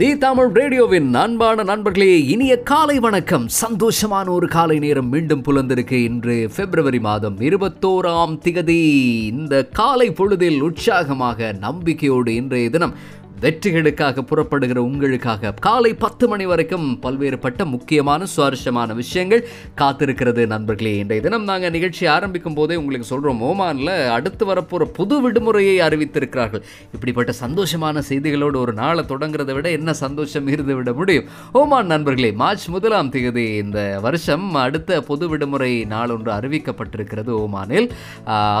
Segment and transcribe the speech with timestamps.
[0.00, 3.46] தி தமிழ் ரேடியோவின் அன்பான நண்பர்களே இனிய காலை வணக்கம்.
[3.46, 5.92] சந்தோஷமான ஒரு காலை நேரம் மீண்டும் புலந்திருக்கு.
[5.92, 8.80] இன்று பிப்ரவரி மாதம் இருபத்தோராம் திகதி.
[9.26, 12.94] இந்த காலை பொழுதில் உற்சாகமாக நம்பிக்கையோடு இன்றைய தினம்
[13.42, 19.42] வெற்றிகளுக்காக புறப்படுகிற உங்களுக்காக காலை பத்து மணி வரைக்கும் பல்வேறுபட்ட முக்கியமான சுவாரஸ்யமான விஷயங்கள்
[19.80, 20.92] காத்திருக்கிறது நண்பர்களே.
[21.02, 26.64] இன்றைய தினம் நாங்கள் நிகழ்ச்சி ஆரம்பிக்கும் போதே உங்களுக்கு சொல்கிறோம் ஓமானில் அடுத்து வரப்போகிற புது விடுமுறையை அறிவித்திருக்கிறார்கள்.
[26.94, 31.28] இப்படிப்பட்ட சந்தோஷமான செய்திகளோடு ஒரு நாளை தொடங்குறதை விட என்ன சந்தோஷம் இருந்து விட முடியும்?
[31.52, 37.88] ஓமான் நண்பர்களே மார்ச் முதலாம் தேதி இந்த வருஷம் அடுத்த பொது விடுமுறை நாள் ஒன்று அறிவிக்கப்பட்டிருக்கிறது ஓமானில்.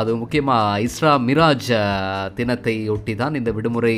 [0.00, 1.70] அது முக்கியமாக இஸ்ரா மிராஜ்
[2.34, 3.94] தினத்தை ஒட்டி தான் இந்த விடுமுறை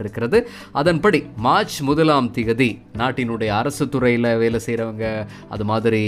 [0.00, 0.38] அறிவிக்கப்பட்டிருக்கிறது
[0.72, 2.68] அதன்படி மார்ச் முதலாம் திகதி
[2.98, 5.06] நாட்டினுடைய அரசு துறையில் வேலை செய்கிறவங்க
[5.48, 6.02] அது மாதிரி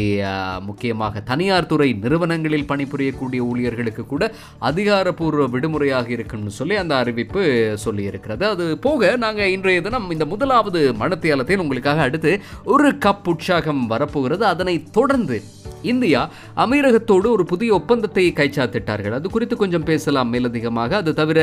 [0.69, 4.23] முக்கியமாக தனியார் துறை நிறுவனங்களில் பணிபுரியக்கூடிய ஊழியர்களுக்கு கூட
[4.59, 7.43] அதிகாரப்பூர்வ விடுமுறையாக இருக்குன்னு சொல்லி அந்த அறிவிப்பு
[7.85, 8.45] சொல்லியிருக்கிறது.
[8.55, 12.33] அது போக நாங்கள் இன்றைய தினம் இந்த முதலாவது மனத்தியாலத்தில் உங்களுக்காக அடுத்து
[12.65, 14.45] ஒரு கப் உற்சாகம் வரப்போகிறது.
[14.45, 15.39] அதனை தொடர்ந்து
[15.83, 20.97] இந்தியா அமீரகத்தோடு ஒரு புதிய ஒப்பந்தத்தை கைச்சாத்திட்டார்கள் அது குறித்து கொஞ்சம் பேசலாம் மேலதிகமாக.
[20.97, 21.39] அது தவிர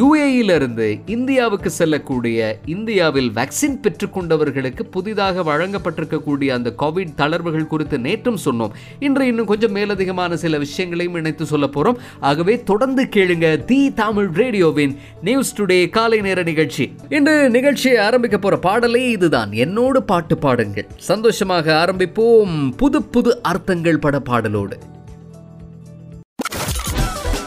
[0.00, 8.70] யுஏயிலிருந்து இந்தியாவுக்கு செல்லக்கூடிய இந்தியாவில் வேக்சின் பெற்றுக்கொண்டவர்களுக்கு புதிதாக வழங்கப்பட்டிருக்கக்கூடிய அந்த கோவிட் தளர்வுகள் குறித்து நேற்றும் சொன்னோம்.
[8.98, 11.98] இன்று இன்னும் கொஞ்சம் மேலதிகமான சில விஷயங்களையும் இணைத்து சொல்ல போறோம்.
[12.20, 16.84] ஆகவே தொடர்ந்து கேளுங்க தி தமிழ் ரேடியோவின் நியூஸ் டுடே காலை நேர நிகழ்ச்சி.
[17.08, 19.52] இன்று நிகழ்ச்சியை ஆரம்பிக்க போற பாடலே இதுதான்.
[19.52, 20.88] என்னோடு பாட்டு பாடுங்கள்.
[20.96, 22.72] சந்தோஷமாக ஆரம்பிப்போம்.
[22.76, 24.72] புது புது அர்த்தங்கள் பட பாடலோடு.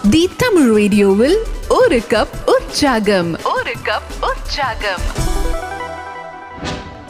[0.09, 1.38] தி தமிழ் ரேடியோவில்
[1.69, 3.33] ஒரு கப் உற்சாகம்.
[3.44, 5.23] ஒரு கப் உற்சாகம்.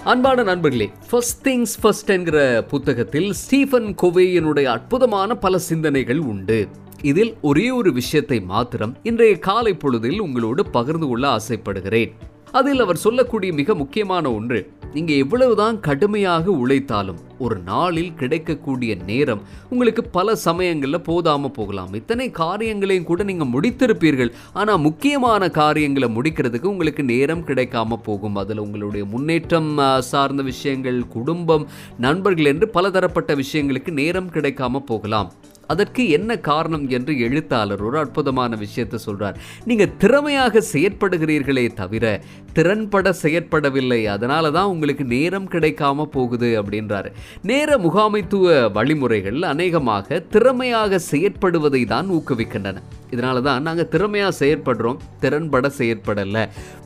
[0.03, 6.67] அன்பான நண்பர்களே ஃபர்ஸ்ட் திங்ஸ் ஃபர்ஸ்ட் என்கிற புத்தகத்தில் ஸ்டீஃபன் கோவேயனுடைய அற்புதமான பல சிந்தனைகள் உண்டு.
[7.01, 12.15] இதில் ஒரே ஒரு விஷயத்தை மாத்திரம் இன்றைய காலை பொழுதில் உங்களோடு பகிர்ந்து கொள்ள ஆசைப்படுகிறேன்.
[12.51, 20.03] அதில் அவர் சொல்லக்கூடிய மிக முக்கியமான ஒன்று நீங்க எவ்வளவுதான் கடுமையாக உழைத்தாலும் ஒரு நாளில் கிடைக்கக்கூடிய நேரம் உங்களுக்கு
[20.17, 21.93] பல சமயங்களில் போதாம போகலாம்.
[21.93, 24.31] இத்தனை காரியங்களையும் கூட நீங்க முடித்திருப்பீர்கள்.
[24.53, 28.36] ஆனா முக்கியமான காரியங்களை முடிக்கிறதுக்கு உங்களுக்கு நேரம் கிடைக்காம போகும்.
[28.36, 35.31] அதில் உங்களுடைய முன்னேற்றம் சார்ந்த விஷயங்கள் குடும்பம் நண்பர்கள் என்று பலதரப்பட்ட விஷயங்களுக்கு நேரம் கிடைக்காம போகலாம்.
[35.67, 39.36] அதற்கு என்ன காரணம் என்று எழுத்தாளர் ஒரு அற்புதமான விஷயத்தை சொல்றார்.
[39.65, 42.21] நீங்க திறமையாக செயற்படுகிறீர்களே தவிர
[42.53, 44.05] திறன்பட செயற்படவில்லை.
[44.05, 47.11] அதனால தான் உங்களுக்கு நேரம் கிடைக்காம போகுது அப்படின்றாரு.
[47.42, 52.77] நேர முகாமைத்துவ வழிமுறைகள் அநேகமாக திறமையாக செயற்படுவதை தான் ஊக்குவிக்கின்றன.
[53.14, 56.43] இதனால தான் நாங்கள் திறமையாக செயற்படுறோம் திறன்பட செயற்படலை.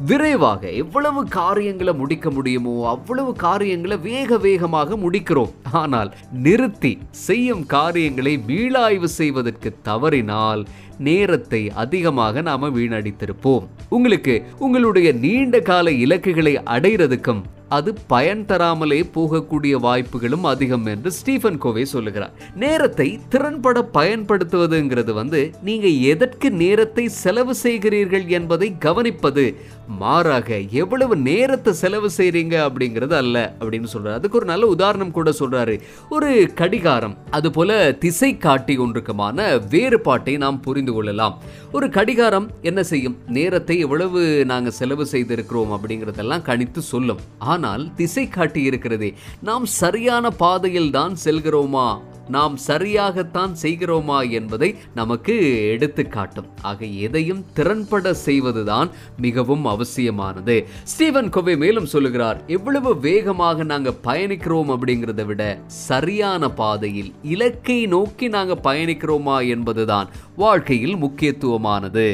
[0.09, 5.53] விரைவாக எவ்வளவு காரியங்களை முடிக்க முடியுமோ அவ்வளவு காரியங்களை வேக வேகமாக முடிக்கிறோம்.
[5.83, 6.11] ஆனால்
[6.47, 6.93] நிறுத்தி
[7.27, 10.63] செய்யும் காரியங்களை மீளாய்வு செய்வதற்கு தவறினால்
[11.07, 13.67] நேரத்தை அதிகமாக நாம் வீணடித்திருப்போம்.
[13.89, 21.83] உங்களுக்கு உங்களுடைய நீண்ட கால இலக்குகளை அடைகிறதுக்கும் அது பயன் தராமலே போகக்கூடிய வாய்ப்புகளும் அதிகம் என்று ஸ்டீஃபன் கோவே
[21.83, 22.33] சொல்லுகிறார்.
[22.55, 29.55] நேரத்தை திறன்பட பயன்படுத்துவதுங்கிறது வந்து நீங்க எதற்கு நேரத்தை செலவு செய்கிறீர்கள் என்பதை கவனிப்பது
[29.97, 35.81] மாறாக எவ்வளவு நேரத்தை செலவு செய்கிறீங்க அப்படிங்கிறது அல்ல அப்படின்னு சொல்கிறார் அதுக்கு ஒரு நல்ல உதாரணம் கூட சொல்கிறாரு
[36.09, 41.37] ஒரு கடிகாரம் அதுபோல் திசை காட்டி ஒன்றுக்குமான வேறுபாட்டை நாம் புரிந்து கொள்ளலாம்.
[41.71, 43.17] ஒரு கடிகாரம் என்ன செய்யும்?
[43.27, 47.19] நேரத்தை எவ்வளவு நாங்கள் செலவு செய்திருக்கிறோம் அப்படிங்கிறதெல்லாம் கணித்து சொல்லும்.
[47.37, 51.99] ஆனால் திசை காட்டி இருக்கிறதே நாம் சரியான பாதையில் தான் செல்கிறோமா?
[52.29, 55.35] நாம் சரியாகத்தான் செய்கிறோமா என்பதை நமக்கு
[55.69, 60.67] எடுத்து காட்டும் ஆக எதையும் திறன்பட செய்வதுதான் மிகவும் அவசியமானது.
[60.83, 68.63] ஸ்டீவன் கோவே மேலும் சொல்லுகிறார் எவ்வளவு வேகமாக நாங்கள் பயணிக்கிறோம் அப்படிங்கிறத விட சரியான பாதையில் இலக்கை நோக்கி நாங்கள்
[68.63, 72.07] பயணிக்கிறோமா என்பதுதான் வாழ்க்கையில் முக்கியத்துவமானது.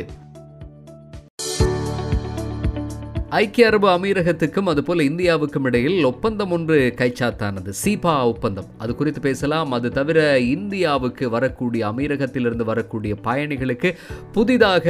[3.35, 7.71] ஐக்கிய அரபு அமீரகத்துக்கும் அதுபோல் இந்தியாவுக்கும் இடையில் ஒப்பந்தம் ஒன்று கைச்சாத்தானது.
[7.85, 8.65] சீபா ஒப்பந்தம்.
[8.77, 9.71] அது குறித்து பேசலாம்.
[9.71, 13.95] அது தவிர இந்தியாவுக்கு வரக்கூடிய அமீரகத்திலிருந்து வரக்கூடிய பயணிகளுக்கு
[14.31, 14.85] புதிதாக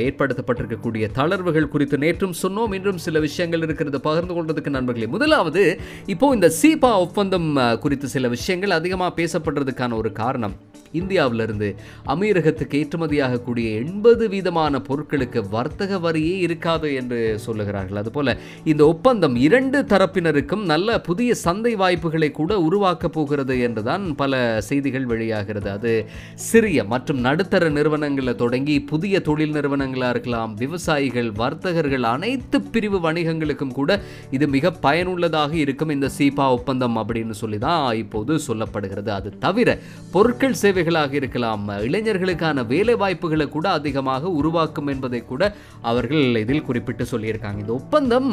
[0.00, 2.74] ஏற்படுத்தப்பட்டிருக்கக்கூடிய தளர்வுகள் குறித்து நேற்றும் சொன்னோம்.
[2.74, 4.00] இன்றும் சில விஷயங்கள் இருக்கிறது.
[4.00, 10.54] பகிர்ந்து கொள்றதுக்கு நண்பர்களே முதலாவது இப்போ இந்த சீபா ஒப்பந்தம் குறித்து சில விஷயங்கள் அதிகமாக பேசப்படுறதுக்கான ஒரு காரணம்.
[11.00, 11.68] இந்தியாவிலிருந்து.
[12.12, 18.00] அமீரகத்துக்கு ஏற்றுமதியாகக்கூடிய எண்பது வீதமான பொருட்களுக்கு வர்த்தக வரியே இருக்காது என்று சொல்லுகிறார்கள்.
[18.02, 18.36] அதுபோல
[18.72, 25.70] இந்த ஒப்பந்தம் இரண்டு தரப்பினருக்கும் நல்ல புதிய சந்தை வாய்ப்புகளை கூட உருவாக்கப் போகிறது என்றுதான் பல செய்திகள் வெளியாகிறது.
[25.70, 25.92] அது
[26.34, 34.00] சிறிய மற்றும் நடுத்தர நிறுவனங்களில் தொடங்கி புதிய தொழில் நிறுவனங்களாக இருக்கலாம் விவசாயிகள் வர்த்தகர்கள் அனைத்து பிரிவு வணிகங்களுக்கும் கூட
[34.30, 39.10] இது மிக பயனுள்ளதாக இருக்கும் இந்த சீபா ஒப்பந்தம் அப்படின்னு சொல்லி தான் இப்போது சொல்லப்படுகிறது.
[39.18, 39.78] அது தவிர
[40.12, 41.64] பொருட்கள் சேவை சேவைகளாக இருக்கலாம்.
[41.88, 45.42] இளைஞர்களுக்கான வேலை வாய்ப்புகளை கூட அதிகமாக உருவாக்கும் என்பதை கூட
[45.90, 47.58] அவர்கள் இதில் குறிப்பிட்டு சொல்லியிருக்காங்க.
[47.64, 48.30] இந்த ஒப்பந்தம்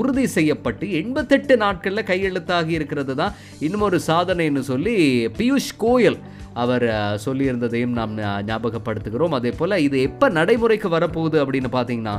[0.00, 3.36] உறுதி செய்யப்பட்டு எண்பத்தெட்டு நாட்களில் கையெழுத்தாகி இருக்கிறது தான்.
[3.66, 4.96] இன்னும் ஒரு சாதனைன்னு சொல்லி
[5.38, 6.18] பியூஷ் கோயல்
[6.62, 6.86] அவர்
[7.24, 8.14] சொல்லியிருந்ததையும் நாம்
[8.50, 9.36] ஞாபகப்படுத்துகிறோம்.
[9.38, 12.14] அதே போல் இது எப்போ நடைமுறைக்கு வரப்போகுது அப்படின்னு பார்த்தீங்கன்னா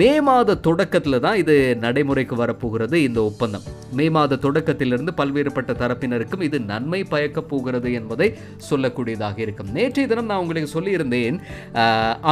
[0.00, 1.54] மே மாத தொடக்கத்தில் தான் இது
[1.86, 3.64] நடைமுறைக்கு வரப்போகிறது இந்த ஒப்பந்தம்.
[3.98, 8.28] மே மாத தொடக்கத்திலிருந்து பல்வேறுபட்ட தரப்பினருக்கும் இது நன்மை பயக்கப் போகிறது என்பதை
[8.70, 9.70] சொல்லக்கூடியதாக இருக்கும்.
[9.76, 11.38] நேற்றைய தினம் நான் உங்களுக்கு சொல்லியிருந்தேன்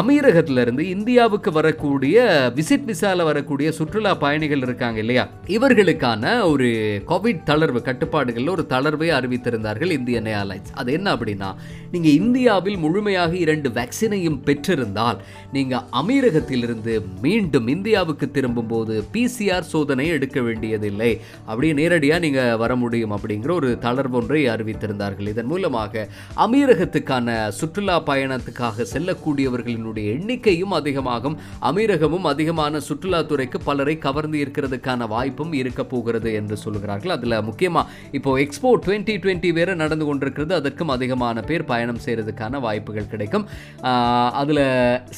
[0.01, 2.17] அமீரகத்திலிருந்து இந்தியாவுக்கு வரக்கூடிய
[2.59, 5.27] விசிட் விசால வரக்கூடிய சுற்றுலா பயணிகள் இருக்காங்க இல்லையா?
[5.57, 6.69] இவர்களுக்கான ஒரு
[7.11, 10.73] கோவிட் தளர்வு கட்டுப்பாடுகளில் ஒரு தளர்வை அறிவித்திருந்தார்கள் இந்தியன் ஏர்லைன்ஸ்.
[10.83, 11.52] அது என்ன அப்படின்னா
[11.95, 15.19] நீங்கள் இந்தியாவில் முழுமையாக இரண்டு வேக்சினையும் பெற்றிருந்தால்
[15.57, 16.95] நீங்கள் அமீரகத்திலிருந்து
[17.27, 21.11] மீண்டும் இந்தியாவுக்கு திரும்பும்போது பிசிஆர் சோதனை எடுக்க வேண்டியதில்லை.
[21.49, 25.31] அப்படியே நேரடியாக நீங்கள் வர முடியும் அப்படிங்கிற ஒரு தளர்வு ஒன்றை அறிவித்திருந்தார்கள்.
[25.33, 26.07] இதன் மூலமாக
[26.45, 27.29] அமீரகத்துக்கான
[27.61, 31.37] சுற்றுலா பயணத்துக்காக செல்லக்கூடியவர்களினுடைய எண்ணிக்கையும் அதிகமாகும்.
[31.69, 37.15] அமீரகமும் அதிகமான சுற்றுலாத்துறைக்கு பலரை கவர்ந்து இருக்கிறதுக்கான வாய்ப்பும் இருக்க போகிறது என்று சொல்கிறார்கள்.
[37.17, 37.83] அதுல முக்கியமா
[38.19, 40.53] இப்போ எக்ஸ்போ 2020 டுவெண்ட்டி வேறு நடந்து கொண்டிருக்கிறது.
[40.61, 43.45] அதற்கும் அதிகமான பேர் பயணம் செய்கிறதுக்கான வாய்ப்புகள் கிடைக்கும்.
[44.41, 44.65] அதில்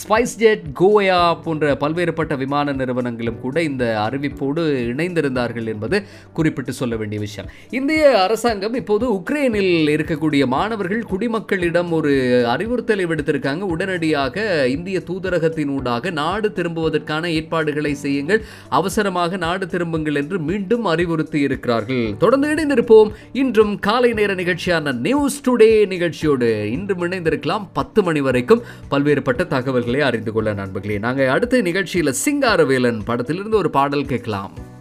[0.03, 4.63] ஸ்பைஸ் ஜெட் கோயா போன்ற பல்வேறுபட்ட விமான நிறுவனங்களும் கூட இந்த அறிவிப்போடு
[4.93, 5.97] இணைந்திருந்தார்கள் என்பது
[6.33, 7.51] குறிப்பிட்டு சொல்ல வேண்டிய விஷயம்.
[7.71, 12.13] இந்திய அரசாங்கம் இப்போது உக்ரைனில் இருக்கக்கூடிய மாணவர்கள் குடிமக்களிடம் ஒரு
[12.55, 13.63] அறிவுறுத்தலை விடுத்திருக்காங்க.
[13.75, 14.37] உடனடியாக
[14.77, 23.11] இந்திய தூதரகத்தினூடாக நாடு திரும்புவதற்கான ஏற்பாடுகளை செய்யுங்கள் அவசரமாக நாடு திரும்புங்கள் என்று மீண்டும் அறிவுறுத்தி இருக்கிறார்கள் தொடர்ந்து இணைந்திருப்போம்.
[23.43, 25.69] இன்றும் காலை நேர நிகழ்ச்சியான நியூஸ் டுடே
[26.05, 27.69] நிகழ்ச்சியோடு இன்று இணைந்திருக்கலாம்.
[27.73, 34.05] பத்து மணி வரைக்கும் பல்வேறுபட்ட தகவல்களை அறிந்து கொள்ள நண்பர்களே நாங்கள் அடுத்த நிகழ்ச்சியில் சிங்காரவேலன் படத்திலிருந்து ஒரு பாடல்
[34.05, 34.73] கேட்கலாம்.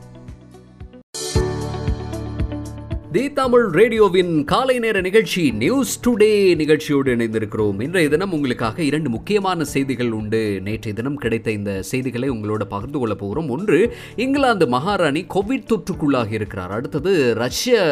[3.13, 7.81] தி தமிழ் ரேடியோவின் காலை நேர நிகழ்ச்சி நியூஸ் டுடே நிகழ்ச்சியோடு இணைந்திருக்கிறோம்.
[7.81, 10.61] இன்றைய தினம் உங்களுக்காக இரண்டு முக்கியமான செய்திகள் உண்டு.
[10.63, 16.71] நேற்றைய தினம் கிடைத்த இந்த செய்திகளை உங்களோட பகிர்ந்து கொள்ள போகிறோம் ஒன்று இங்கிலாந்து மகாராணி கோவிட் தொற்றுக்குள்ளாகி இருக்கிறார்.
[16.71, 17.83] அடுத்தது ரஷ்ய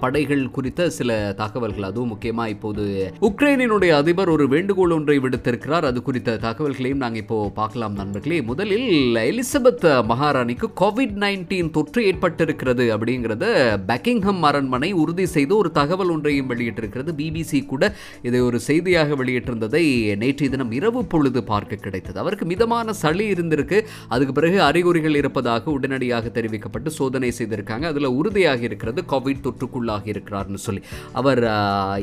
[0.00, 1.88] படைகள் குறித்த சில தகவல்கள்.
[1.90, 5.84] அதுவும் முக்கியமாக இப்போது உக்ரைனினுடைய அதிபர் ஒரு வேண்டுகோள் ஒன்றை விடுத்திருக்கிறார்.
[5.90, 8.40] அது குறித்த தகவல்களையும் நாங்கள் இப்போ பார்க்கலாம் நண்பர்களே.
[8.40, 13.44] முதலில் எலிசபெத் மகாராணிக்கு கோவிட் நைன்டீன் தொற்று ஏற்பட்டிருக்கிறது அப்படிங்கிறத
[13.86, 17.10] பக்கிங்ஹம் அரண்மனை உறுதி செய்து ஒரு தகவல் ஒன்றையும் வெளியிட்டிருக்கிறது.
[17.20, 17.84] பிபிசி கூட
[18.28, 19.82] இதை ஒரு செய்தியாக வெளியிட்டிருந்ததை
[20.22, 22.18] நேற்றைய தினம் இரவு பொழுது பார்க்க கிடைத்தது.
[22.22, 23.78] அவருக்கு மிதமான சளி இருந்திருக்கு.
[24.14, 27.84] அதுக்கு பிறகு அறிகுறிகள் இருப்பதாக உடனடியாக தெரிவிக்கப்பட்டு சோதனை செய்திருக்காங்க.
[27.92, 30.82] அதில் உறுதியாக இருக்கிறது கோவிட் தொற்றுக்குள்ளாக இருக்கிறார்னு சொல்லி.
[31.20, 31.42] அவர்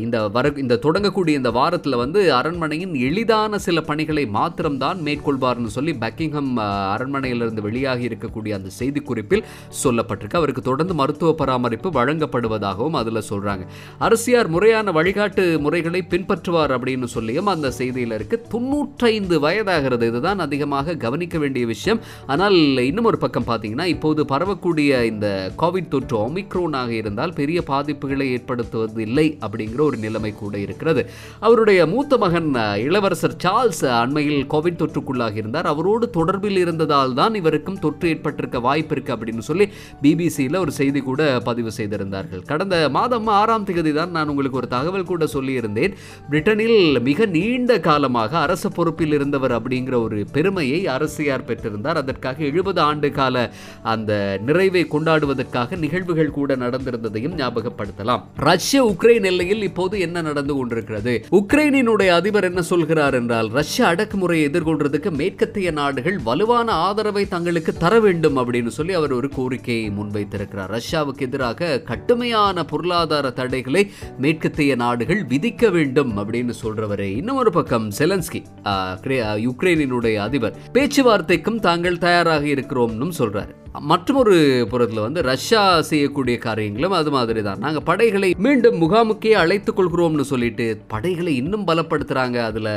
[0.03, 6.51] இந்த வர இந்த தொடங்கக்கூடிய இந்த வாரத்தில் வந்து அரண்மனையின் எளிதான சில பணிகளை மாத்திரம்தான் மேற்கொள்வார்னு சொல்லி பக்கிங்ஹம்
[6.95, 9.45] அரண்மனையிலிருந்து வெளியாகி இருக்கக்கூடிய அந்த செய்திக்குறிப்பில்
[9.83, 10.39] சொல்லப்பட்டிருக்கு.
[10.41, 13.63] அவருக்கு தொடர்ந்து மருத்துவ பராமரிப்பு வழங்கப்படும் வழங்கப்படுவதாகவும் அதில் சொல்றாங்க.
[14.05, 18.37] அரசியார் முறையான வழிகாட்டு முறைகளை பின்பற்றுவார் அப்படின்னு சொல்லியும் அந்த செய்தியில் இருக்கு.
[18.53, 22.01] தொண்ணூற்றைந்து வயதாகிறது இதுதான் அதிகமாக கவனிக்க வேண்டிய விஷயம்.
[22.33, 22.57] ஆனால்
[22.89, 25.27] இன்னும் ஒரு பக்கம் பார்த்தீங்கன்னா இப்போது பரவக்கூடிய இந்த
[25.61, 31.03] கோவிட் தொற்று ஒமிக்ரோனாக இருந்தால் பெரிய பாதிப்புகளை ஏற்படுத்துவது இல்லை அப்படிங்கிற ஒரு நிலைமை கூட இருக்கிறது.
[31.47, 32.49] அவருடைய மூத்த மகன்
[32.87, 35.69] இளவரசர் சார்ல்ஸ் அண்மையில் கோவிட் தொற்றுக்குள்ளாக இருந்தார்.
[35.73, 39.65] அவரோடு தொடர்பில் இருந்ததால் தான் இவருக்கும் தொற்று ஏற்பட்டிருக்க வாய்ப்பு இருக்கு அப்படின்னு சொல்லி
[40.03, 42.38] பிபிசியில் ஒரு செய்தி கூட பதிவு செய்திருந்தார்கள்.
[42.45, 45.93] கடந்த மாதம் ஆறாம் தேதி தான் நான் உங்களுக்கு ஒரு தகவல் கூட சொல்லியிருந்தேன்.
[46.31, 51.95] பிரிட்டனில் மிக நீண்ட காலமாக அரச பொறுப்பில் இருந்தவர் அப்படிங்கிற ஒரு பெருமையை அரசியார் பெற்றிருந்தார்.
[51.95, 53.51] அதற்காக எழுபது ஆண்டு கால
[53.83, 58.21] அந்த நிறைவை கொண்டாடுவதற்காக நிகழ்வுகள் கூட நடந்திருந்ததையும் ஞாபகப்படுத்தலாம்.
[58.35, 61.25] ரஷ்ய உக்ரைன் எல்லையில் இப்போது என்ன நடந்து கொண்டிருக்கிறது?
[61.31, 68.37] உக்ரைனினுடைய அதிபர் என்ன சொல்கிறார் என்றால் ரஷ்ய அடக்குமுறையை எதிர்கொள்றதுக்கு மேற்கத்திய நாடுகள் வலுவான ஆதரவை தங்களுக்கு தர வேண்டும்
[68.37, 70.77] அப்படின்னு சொல்லி அவர் ஒரு கோரிக்கையை முன்வைத்திருக்கிறார்.
[70.77, 77.15] ரஷ்யாவுக்கு எதிராக கட்டுமை கடுமையான பொருளாதார தடைகளை மேற்கத்திய நாடுகள் விதிக்க வேண்டும் அப்படின்னு சொல்றவரே.
[77.15, 78.43] இன்னொரு பக்கம் செலன்ஸ்கி
[79.37, 80.57] யுக்ரைனினுடைய அதிபர்.
[80.73, 83.55] பேச்சுவார்த்தைக்கும் தாங்கள் தயாராக இருக்கிறோம்னு சொல்றாரு.
[83.89, 84.35] மற்றொரு
[84.69, 90.65] புறத்தில் வந்து ரஷ்யா செய்யக்கூடிய காரியங்களும் அது மாதிரி தான் நாங்கள் படைகளை மீண்டும் முகாமுக்கே அழைத்துக் கொள்கிறோம்னு சொல்லிட்டு
[90.87, 92.69] படைகளை இன்னும் பலப்படுத்துகிறாங்க அதில்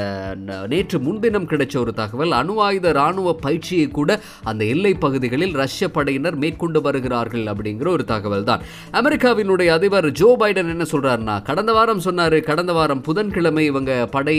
[0.66, 6.36] நேற்று முன்தினம் கிடைச்ச ஒரு தகவல் அணு ஆயுத ராணுவ பயிற்சியை கூட அந்த எல்லை பகுதிகளில் ரஷ்ய படையினர்
[6.36, 12.38] மேற்கொண்டு வருகிறார்கள் அப்படிங்கிற ஒரு தகவல் தான் அமெரிக்காவினுடைய அதிபர் ஜோ பைடன் என்ன சொல்கிறாருன்னா கடந்த வாரம் சொன்னார்
[12.42, 14.38] கடந்த வாரம் புதன்கிழமை இவங்க படை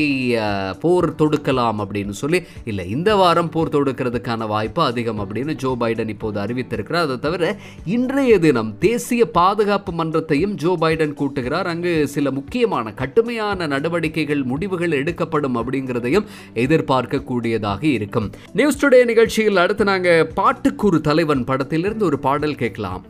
[0.80, 6.42] போர் தொடுக்கலாம் அப்படின்னு சொல்லி இல்லை இந்த வாரம் போர் தொடுக்கிறதுக்கான வாய்ப்பு அதிகம் அப்படின்னு ஜோ பைடன் இப்போது
[6.46, 7.06] அறிவித்திருக்கிறார்.
[7.08, 11.68] அதை தவிர இன்றைய தினம் தேசிய பாதுகாப்பு மன்றத்தையும் ஜோ பைடன் கூட்டுகிறார்.
[11.68, 18.30] அங்கு சில முக்கியமான கடுமையான நடவடிக்கைகள் முடிவுகள் எடுக்கப்படும் அப்படிங்கிறதையும் எதிர்பார்க்கக்கூடியதாக இருக்கும்.
[18.54, 23.04] நியூஸ் டுடே நிகழ்ச்சியில் அடுத்து நாங்கள் பாட்டுக்கூறு தலைவன் படத்திலிருந்து ஒரு பாடல் கேட்கலாம்.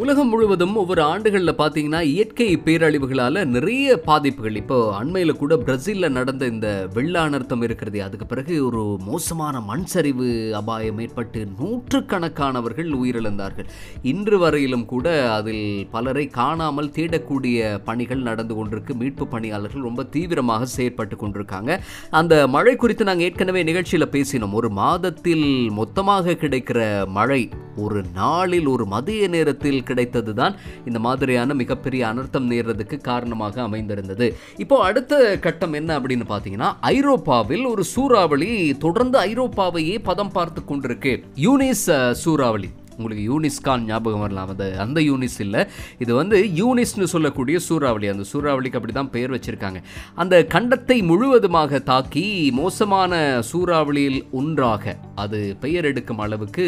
[0.00, 4.56] உலகம் முழுவதும் ஒவ்வொரு ஆண்டுகளில் பார்த்தீங்கன்னா இயற்கை பேரழிவுகளால் நிறைய பாதிப்புகள்.
[4.60, 10.28] இப்போ அண்மையில் கூட பிரசிலில் நடந்த இந்த வெள்ள அனர்த்தம் இருக்கிறது அதுக்கு பிறகு ஒரு மோசமான மண் சரிவு
[10.60, 13.68] அபாயம் ஏற்பட்டு நூற்றுக்கணக்கானவர்கள் உயிரிழந்தார்கள்.
[14.12, 18.94] இன்று வரையிலும் கூட அதில் பலரை காணாமல் தேடக்கூடிய பணிகள் நடந்து கொண்டிருக்கு.
[19.02, 21.78] மீட்பு பணியாளர்கள் ரொம்ப தீவிரமாக செயற்பட்டு கொண்டிருக்காங்க.
[22.20, 24.56] அந்த மழை குறித்து நாங்கள் ஏற்கனவே நிகழ்ச்சியில் பேசினோம்.
[24.62, 25.46] ஒரு மாதத்தில்
[25.80, 26.80] மொத்தமாக கிடைக்கிற
[27.18, 27.42] மழை
[27.76, 30.56] ஒரு நாளில் ஒரு மதிய நேரத்தில் கிடைத்தது தான்
[30.88, 34.28] இந்த மாதிரியான மிகப்பெரிய அனர்த்தம் நேர்றதுக்கு காரணமாக அமைந்திருந்தது.
[34.64, 38.52] இப்போ அடுத்த கட்டம் என்ன அப்படின்னு பார்த்தீங்கன்னா ஐரோப்பாவில் ஒரு சூறாவளி
[38.86, 41.14] தொடர்ந்து ஐரோப்பாவையே பதம் பார்த்து கொண்டிருக்கு.
[41.46, 41.88] யூனிஸ்
[42.24, 42.70] சூறாவளி.
[42.96, 44.50] உங்களுக்கு யூனிஸ்கான் ஞாபகம் வரலாம்.
[44.54, 45.62] அது அந்த யூனிஸ் இல்லை.
[46.04, 48.08] இது வந்து யூனிஸ்னு சொல்லக்கூடிய சூறாவளி.
[48.14, 49.80] அந்த சூறாவளிக்கு அப்படி தான் பெயர் வச்சுருக்காங்க.
[50.22, 52.24] அந்த கண்டத்தை முழுவதுமாக தாக்கி
[52.60, 53.12] மோசமான
[53.50, 54.96] சூறாவளியில் ஒன்றாக.
[55.24, 56.66] அது பெயர் எடுக்கும் அளவுக்கு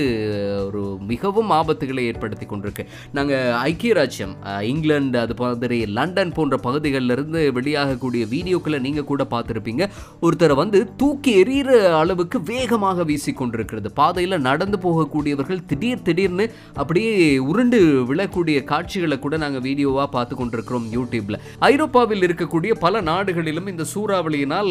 [0.69, 2.87] ஒரு மிகவும் ஆபத்துகளை ஏற்படுத்தி கொண்டிருக்கு.
[3.19, 4.35] நாங்கள் ஐக்கிய ராஜ்யம்
[4.73, 9.85] இங்கிலாந்து அது மாதிரி லண்டன் போன்ற பகுதிகளிலிருந்து வெளியாகக்கூடிய வீடியோக்களை நீங்கள் கூட பார்த்துருப்பீங்க.
[10.27, 11.71] ஒருத்தரை வந்து தூக்கி எறிகிற
[12.03, 16.45] அளவுக்கு வேகமாக வீசிக்கொண்டிருக்கிறது பாதையில் நடந்து போகக்கூடியவர்கள் திடீர் திடீர் திடீர்னு
[16.81, 17.15] அப்படியே
[17.51, 21.37] உருண்டு விழக்கூடிய காட்சிகளை கூட நாங்கள் வீடியோவாக பார்த்து கொண்டிருக்கிறோம் யூடியூப்ல.
[21.71, 24.71] ஐரோப்பாவில் இருக்கக்கூடிய பல நாடுகளிலும் இந்த சூறாவளியினால்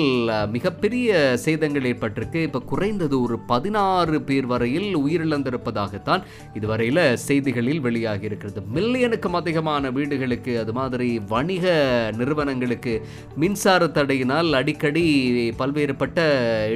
[0.55, 1.10] மிகப்பெரிய
[1.46, 2.39] சேதங்கள் ஏற்பட்டிருக்கு.
[2.48, 6.24] இப்போ குறைந்தது ஒரு பதினாறு பேர் வரையில் உயிரிழந்திருப்பதாகத்தான்
[6.60, 8.63] இதுவரையில் செய்திகளில் வெளியாகி இருக்கிறது.
[8.77, 11.65] மில்லியனுக்கும் அதிகமான வீடுகளுக்கு அது மாதிரி வணிக
[12.20, 12.96] நிறுவனங்களுக்கு
[13.43, 15.05] மின்சார தடையினால் அடிக்கடி
[15.62, 16.20] பல்வேறுபட்ட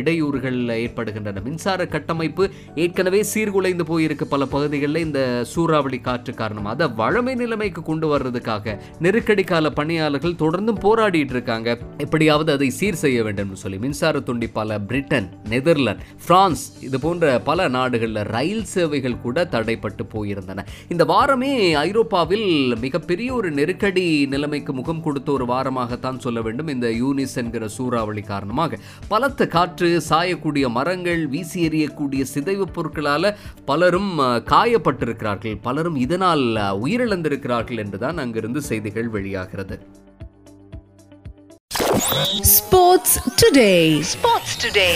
[0.01, 1.43] இடையூறுகள் ஏற்படுகின்றன.
[1.49, 2.43] மின்சார கட்டமைப்பு
[2.83, 5.21] ஏற்கனவே சீர்குலைந்து போயிருக்கு பல பகுதிகளில் இந்த
[5.53, 11.69] சூறாவளி காற்று காரணமாக அதை வழமை நிலைமைக்கு கொண்டு வர்றதுக்காக நெருக்கடி கால பணியாளர்கள் தொடர்ந்தும் போராடிட்டு இருக்காங்க.
[12.05, 18.21] எப்படியாவது அதை சீர் செய்ய வேண்டும் சொல்லி மின்சார துண்டிப்பால பிரிட்டன் நெதர்லாந்து பிரான்ஸ் இது போன்ற பல நாடுகளில்
[18.35, 20.63] ரயில் சேவைகள் கூட தடைப்பட்டு போயிருந்தன.
[20.93, 21.51] இந்த வாரமே
[21.87, 22.47] ஐரோப்பாவில்
[22.85, 26.71] மிகப்பெரிய ஒரு நெருக்கடி நிலைமைக்கு முகம் கொடுத்த ஒரு வாரமாகத்தான் சொல்ல வேண்டும்.
[26.75, 28.79] இந்த யூனிஸ் என்கிற சூறாவளி காரணமாக
[29.13, 33.29] பலத்த காற்று சாயக்கூடிய மரங்கள் வீசி எறியக்கூடிய சிதைவு பொருட்களால்
[33.69, 34.11] பலரும்
[34.45, 36.45] காயப்பட்டிருக்கிறார்கள் பலரும் இதனால்
[36.83, 39.77] உயிரிழந்திருக்கிறார்கள் என்றுதான் அங்கிருந்து செய்திகள் வெளியாகிறது
[42.47, 44.01] Sports today.
[44.03, 44.95] Sports today.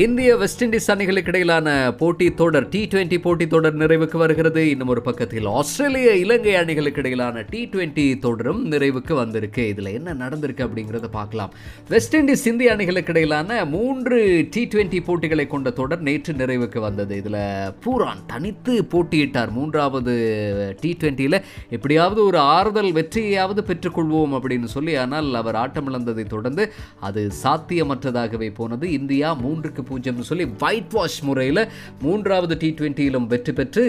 [0.00, 4.70] இந்திய வெஸ்ட் இண்டீஸ் அணிகளுக்கு இடையிலான போட்டி தொடர் டி டுவெண்டி போட்டி தொடர் நிறைவுக்கு வருகிறது.
[4.70, 9.68] இன்னும் ஒரு பக்கத்தில் ஆஸ்திரேலிய இலங்கை அணிகளுக்கு இடையிலான டி டுவெண்டி தொடரும் நிறைவுக்கு வந்திருக்கு.
[9.68, 11.52] இதில் என்ன நடந்திருக்கு அப்படிங்கிறத பார்க்கலாம்.
[11.88, 17.16] வெஸ்ட் இண்டீஸ் இந்திய அணிகளுக்கு இடையிலான மூன்று டி டுவெண்டி போட்டிகளை கொண்ட தொடர் நேற்று நிறைவுக்கு வந்தது.
[17.16, 17.38] இதில்
[17.84, 20.16] பூரான் தனித்து போட்டியிட்டார் மூன்றாவது
[20.80, 21.38] டி டுவெண்ட்டியில்
[21.70, 28.92] எப்படியாவது ஒரு ஆறுதல் வெற்றியையாவது பெற்றுக்கொள்வோம் அப்படின்னு சொல்லி ஆனால் அவர் ஆட்டமிழந்ததை தொடர்ந்து அது சாத்தியமற்றதாகவே போனது.
[28.92, 31.62] இந்தியா மூன்றுக்கு ஒன்றுக்கு பூஜ்ஜியம்னு சொல்லி ஒயிட் வாஷ் முறையில்
[32.04, 33.82] மூன்றாவது டி ட்வெண்ட்டியிலும் வெற்றி பெற்று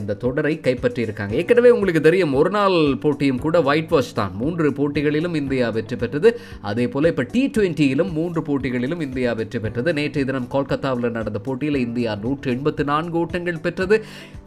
[0.00, 1.32] இந்த தொடரை கைப்பற்றியிருக்காங்க.
[1.40, 4.32] ஏற்கனவே உங்களுக்கு தெரியும் ஒரு நாள் போட்டியும் கூட ஒயிட் வாஷ் தான்.
[4.40, 6.30] மூன்று போட்டிகளிலும் இந்தியா வெற்றி பெற்றது.
[6.70, 9.88] அதே போல் இப்போ டி ட்வெண்ட்டியிலும் மூன்று போட்டிகளிலும் இந்தியா வெற்றி பெற்றது.
[10.00, 13.98] நேற்றைய தினம் கொல்கத்தாவில் நடந்த போட்டியில் இந்தியா நூற்று எண்பத்து நான்கு ஓட்டங்கள் பெற்றது.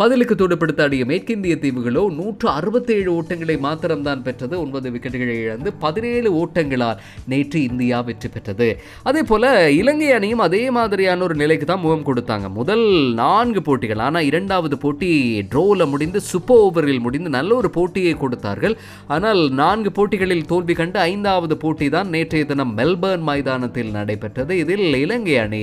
[0.02, 4.56] பதிலுக்கு துடுப்படுத்த ஆடிய மேற்கிந்திய தீவுகளோ நூற்று அறுபத்தேழு ஓட்டங்களை மாத்திரம்தான் பெற்றது.
[4.64, 7.02] ஒன்பது விக்கெட்டுகளை இழந்து பதினேழு ஓட்டங்களால்
[7.32, 8.70] நேற்று இந்தியா வெற்றி பெற்றது.
[9.10, 9.48] அதே போல்
[9.80, 12.48] இலங்கை அணியும் அதே மாதிரி மாதிரியான ஒரு நிலைக்கு தான் முகம் கொடுத்தாங்க.
[12.60, 12.86] முதல்
[13.20, 15.10] நான்கு போட்டிகள் ஆனால் இரண்டாவது போட்டி
[15.52, 18.76] ட்ரோவில் முடிந்து சூப்பர் ஓவரில் முடிந்து நல்ல ஒரு போட்டியை கொடுத்தார்கள்.
[19.16, 24.54] ஆனால் நான்கு போட்டிகளில் தோல்வி கண்டு ஐந்தாவது போட்டி தான் நேற்றைய தினம் மெல்பர்ன் மைதானத்தில் நடைபெற்றது.
[24.64, 25.62] இதில் இலங்கை அணி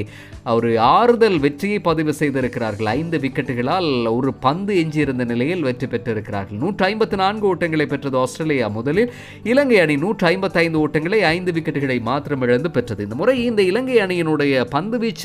[0.54, 2.90] ஒரு ஆறுதல் வெற்றியை பதிவு செய்திருக்கிறார்கள்.
[2.98, 6.60] ஐந்து விக்கெட்டுகளால் ஒரு பந்து எஞ்சியிருந்த நிலையில் வெற்றி பெற்றிருக்கிறார்கள்.
[6.64, 9.12] நூற்றி ஐம்பத்தி நான்கு ஓட்டங்களை பெற்றது ஆஸ்திரேலியா முதலில்.
[9.52, 13.02] இலங்கை அணி நூற்று ஐம்பத்தைந்து ஓட்டங்களை ஐந்து விக்கெட்டுகளை மாத்திரம் இழந்து பெற்றது.
[13.08, 15.15] இந்த முறை இந்த இலங்கை அணியினுடைய பந்து வீச்சு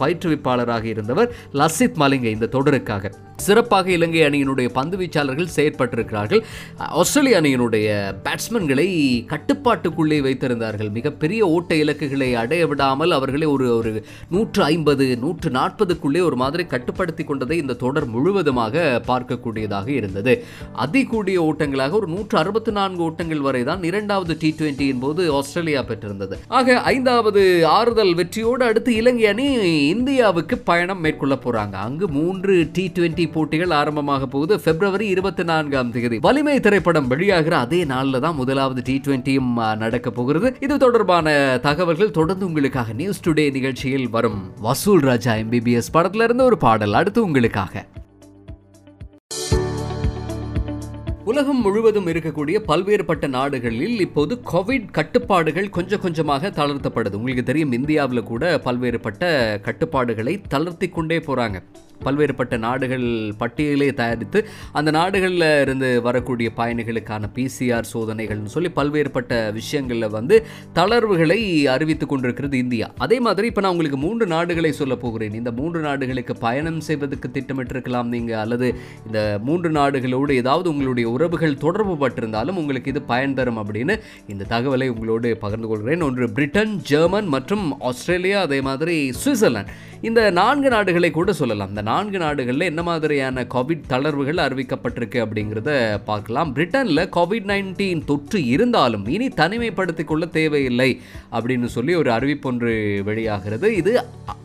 [0.00, 3.12] பயிற்றுவிப்பாளராக இருந்தவர் லசித் மலிங்க இந்த தொடருக்காக.
[3.36, 6.42] சிறப்பாக இலங்கை அணியினுடைய பந்து வீச்சாளர்கள் செயற்பட்டிருக்கிறார்கள்.
[6.76, 7.88] ஆஸ்திரேலிய அணியினுடைய
[8.24, 8.86] பேட்ஸ்மேன்களை
[9.32, 10.90] கட்டுப்பாட்டுக்குள்ளே வைத்திருந்தார்கள்.
[10.90, 17.24] மிகப்பெரிய ஓட்ட இலக்குகளை அடைய விடாமல் அவர்களை ஒரு ஒரு நூற்று ஐம்பது நூற்று நாற்பதுக்குள்ளே ஒரு மாதிரி கட்டுப்படுத்தி
[17.24, 20.44] கொண்டதை இந்த தொடர் முழுவதுமாக பார்க்கக்கூடியதாக இருந்தது.
[20.84, 26.38] அதிகூடிய ஓட்டங்களாக ஒரு நூற்று அறுபத்தி நான்கு ஓட்டங்கள் வரை தான் இரண்டாவது டி டுவெண்டியின் போது ஆஸ்திரேலியா பெற்றிருந்தது.
[26.48, 29.46] ஆக ஐந்தாவது ஆறுதல் வெற்றியோடு அடுத்து இலங்கை அணி
[29.88, 31.74] இந்தியாவுக்கு பயணம் மேற்கொள்ள போறாங்க.
[31.86, 34.60] அங்கு மூன்று டி டுவெண்டி போட்டிகள் ஆரம்பமாக போகுது.
[34.66, 40.56] பிப்ரவரி இருபத்தி நான்காம் தேதி வலிமை திரைப்படம் வெளியாகிற அதே நாளில் தான் முதலாவது டி டுவெண்டியும் நடக்க போகிறது.
[40.60, 44.40] இது தொடர்பான தகவல்கள் தொடர்ந்து உங்களுக்காக நியூஸ் டுடே நிகழ்ச்சியில் வரும்.
[44.60, 47.84] வசூல் ராஜா எம்பிபிஎஸ் படத்துல இருந்து ஒரு பாடல் அடுத்து உங்களுக்காக.
[51.34, 57.18] உலகம் முழுவதும் இருக்கக்கூடிய பல்வேறுபட்ட நாடுகளில் இப்போது கோவிட் கட்டுப்பாடுகள் கொஞ்சம் கொஞ்சமாக தளர்த்தப்படுது.
[57.20, 59.32] உங்களுக்கு தெரியும் இந்தியாவில் கூட பல்வேறுபட்ட
[59.66, 61.58] கட்டுப்பாடுகளை தளர்த்தி கொண்டே போறாங்க.
[62.06, 63.06] பல்வேறுபட்ட நாடுகள்
[63.42, 64.40] பட்டியலே தயாரித்து
[64.78, 70.38] அந்த நாடுகளில் இருந்து வரக்கூடிய பயணிகளுக்கான பிசிஆர் சோதனைகள்னு சொல்லி பல்வேறுபட்ட விஷயங்களில் வந்து
[70.78, 71.40] தளர்வுகளை
[71.74, 72.88] அறிவித்து கொண்டிருக்கிறது இந்தியா.
[73.06, 75.38] அதே மாதிரி இப்போ நான் உங்களுக்கு மூன்று நாடுகளை சொல்ல போகிறேன்.
[75.40, 78.68] இந்த மூன்று நாடுகளுக்கு பயணம் செய்வதற்கு திட்டமிட்டிருக்கலாம் நீங்கள் அல்லது
[79.06, 83.96] இந்த மூன்று நாடுகளோடு ஏதாவது உங்களுடைய உறவுகள் தொடர்பு பட்டிருந்தாலும் உங்களுக்கு இது பயன் தரும் அப்படின்னு
[84.32, 86.04] இந்த தகவலை உங்களோடு பகிர்ந்து கொள்கிறேன்.
[86.08, 89.72] ஒன்று பிரிட்டன் ஜெர்மன் மற்றும் ஆஸ்திரேலியா அதே மாதிரி சுவிட்சர்லாந்து.
[90.08, 91.70] இந்த நான்கு நாடுகளை கூட சொல்லலாம்.
[91.72, 95.70] இந்த நான்கு நாடுகளில் என்ன மாதிரியான கோவிட் தளர்வுகள் அறிவிக்கப்பட்டிருக்கு அப்படிங்கிறத
[96.10, 96.52] பார்க்கலாம்.
[96.56, 100.90] பிரிட்டனில் கோவிட் நைன்டீன் தொற்று இருந்தாலும் இனி தனிமைப்படுத்திக் கொள்ள தேவையில்லை
[101.32, 102.72] அப்படின்னு சொல்லி ஒரு அறிவிப்பொன்று
[103.08, 103.68] வெளியாகிறது.
[103.82, 103.94] இது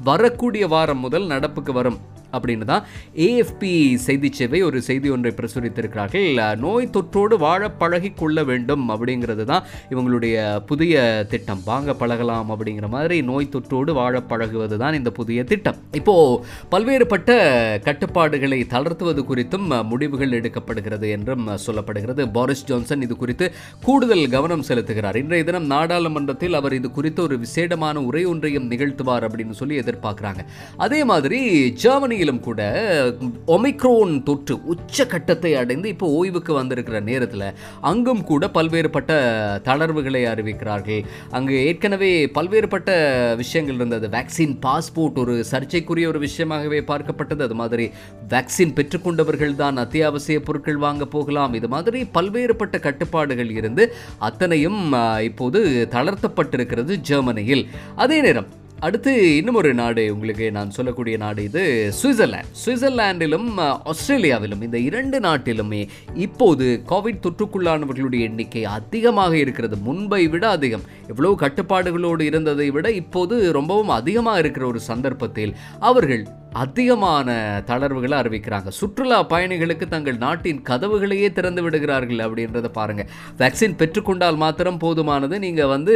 [0.03, 1.99] வரக்கூடிய வாரம் முதல் நடப்புக்கு வரும்.
[2.35, 2.83] அப்படின்னு தான்
[3.27, 3.73] ஏஎஃப்பி
[4.07, 6.27] செய்தி சேவை ஒரு செய்தி ஒன்றை பிரசுரித்திருக்கிறார்கள்.
[6.65, 10.35] நோய் தொற்றோடு வாழ பழகி கொள்ள வேண்டும் அப்படிங்கிறது தான் இவங்களுடைய
[10.71, 11.63] புதிய திட்டம்.
[11.71, 15.79] வாங்க பழகலாம் அப்படிங்கிற மாதிரி நோய் தொற்றோடு வாழ பழகுவது தான் இந்த புதிய திட்டம்.
[15.99, 16.15] இப்போ
[16.73, 17.31] பல்வேறுபட்ட
[17.87, 22.23] கட்டுப்பாடுகளை தளர்த்துவது குறித்தும் முடிவுகள் எடுக்கப்படுகிறது என்றும் சொல்லப்படுகிறது.
[22.37, 23.45] பாரிஸ் ஜான்சன் இது குறித்து
[23.85, 25.17] கூடுதல் கவனம் செலுத்துகிறார்.
[25.23, 30.43] இன்றைய தினம் நாடாளுமன்றத்தில் அவர் இது குறித்து ஒரு விசேடமான உரை ஒன்றையும் நிகழ்த்துவார் அப்படின்னு சொல்லி எதிர்பார்க்கிறாங்க.
[30.85, 31.39] அதே மாதிரி
[31.83, 32.61] ஜெர்மனி ஜெர்மனியிலும் கூட
[33.55, 37.45] ஒமிக்ரோன் தொற்று உச்ச கட்டத்தை அடைந்து இப்போ ஓய்வுக்கு வந்திருக்கிற நேரத்தில்
[37.91, 39.11] அங்கும் கூட பல்வேறுபட்ட
[39.67, 41.01] தளர்வுகளை அறிவிக்கிறார்கள்.
[41.37, 42.89] அங்கு ஏற்கனவே பல்வேறுபட்ட
[43.41, 44.07] விஷயங்கள் இருந்தது.
[44.17, 47.45] வேக்சின் பாஸ்போர்ட் ஒரு சர்ச்சைக்குரிய ஒரு விஷயமாகவே பார்க்கப்பட்டது.
[47.47, 47.87] அது மாதிரி
[48.33, 51.55] வேக்சின் பெற்றுக்கொண்டவர்கள் தான் அத்தியாவசிய பொருட்கள் வாங்க போகலாம்.
[51.59, 53.85] இது மாதிரி பல்வேறுபட்ட கட்டுப்பாடுகள் இருந்து
[54.29, 54.81] அத்தனையும்
[55.29, 55.59] இப்போது
[55.97, 57.65] தளர்த்தப்பட்டிருக்கிறது ஜெர்மனியில்.
[58.03, 58.49] அதே நேரம்
[58.79, 62.51] அடுத்து இன்னும் ஒரு நாடு உங்களுக்கு நான் சொல்லக்கூடிய நாடு இது சுவிட்சர்லாந்து.
[62.65, 63.47] சுவிட்சர்லாண்டிலும்
[63.83, 69.77] ஆஸ்திரேலியாவிலும் இந்த இரண்டு நாட்டிலுமே இப்போது கோவிட் தொற்றுக்குள்ளானவர்களுடைய எண்ணிக்கை அதிகமாக இருக்கிறது.
[69.77, 70.81] முன்பை விட அதிகம்.
[71.07, 77.29] எவ்வளவு கட்டுப்பாடுகளோடு இருந்ததை விட இப்போது ரொம்பவும் அதிகமாக இருக்கிற ஒரு சந்தர்ப்பத்தில் அவர்கள் அதிகமான
[77.67, 78.69] தளர்வுகளை அறிவிக்கிறாங்க.
[78.69, 85.39] சுற்றுலா பயணிகளுக்கு தங்கள் நாட்டின் கதவுகளையே திறந்து விடுகிறார்கள் அப்படின்றத பாருங்கள் வேக்சின் பெற்றுக்கொண்டால் மாத்திரம் போதுமானது.
[85.39, 85.95] நீங்கள் வந்து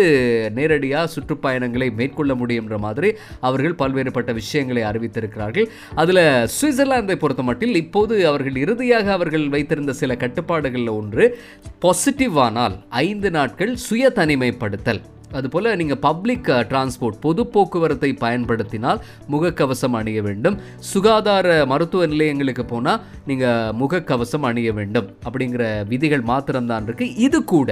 [0.55, 5.67] நேரடியாக சுற்றுப்பயணங்களை மேற்கொள்ள முடியுன்ற மாதிரி அவர்கள் பல்வேறுபட்ட விஷயங்களை அறிவித்திருக்கிறார்கள்.
[5.95, 6.23] அதில்
[6.59, 11.39] சுவிட்சர்லாந்தை பொறுத்த மட்டில் இப்போது அவர்கள் இறுதியாக அவர்கள் வைத்திருந்த சில கட்டுப்பாடுகளில் ஒன்று
[11.79, 15.01] பாசிட்டிவ் ஆனால் ஐந்து நாட்கள் சுய தனிமைப்படுத்தல்
[15.39, 18.99] அதுபோல் நீங்கள் பப்ளிக் டிரான்ஸ்போர்ட் பொது போக்குவரத்தை பயன்படுத்தினால்
[19.33, 20.57] முகக்கவசம் அணிய வேண்டும்.
[20.91, 27.69] சுகாதார மருத்துவ நிலையங்களுக்கு போனால் நீங்கள் முகக்கவசம் அணிய வேண்டும் அப்படிங்கிற விதிகள் மாத்திரம்தான் இருக்குது இது கூட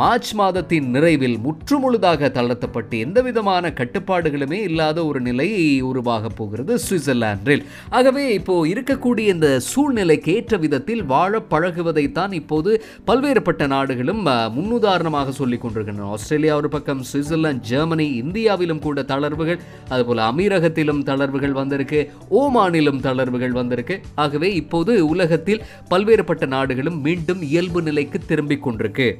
[0.00, 5.48] மார்ச் மாதத்தின் நிறைவில் முற்றுமுழுதாக தளர்த்தப்பட்டு எந்த விதமான கட்டுப்பாடுகளுமே இல்லாத ஒரு நிலை
[5.90, 7.62] உருவாக போகிறது சுவிட்சர்லாந்தில்.
[7.98, 12.70] ஆகவே இப்போது இருக்கக்கூடிய இந்த சூழ்நிலைக்கு ஏற்ற விதத்தில் வாழ பழகுவதைத்தான் இப்போது
[13.06, 14.22] பல்வேறுபட்ட நாடுகளும்
[14.56, 16.10] முன்னுதாரணமாக சொல்லிக் கொண்டிருக்கின்றன.
[16.16, 23.50] ஆஸ்திரேலியா ஒரு பக்கம் பக்கம் சுவிட்சர்லாந்து ஜெர்மனி இந்தியாவிலும் கூட தளர்வுகள் அதுபோல் அமீரகத்திலும் தளர்வுகள் வந்திருக்கு ஓமானிலும் தளர்வுகள்
[23.50, 24.00] வந்திருக்கு.
[24.14, 29.12] ஆகவே இப்போது உலகத்தில் பல்வேறுபட்ட நாடுகளும் மீண்டும் இயல்பு நிலைக்கு திரும்பிக் கொண்டிருக்கு.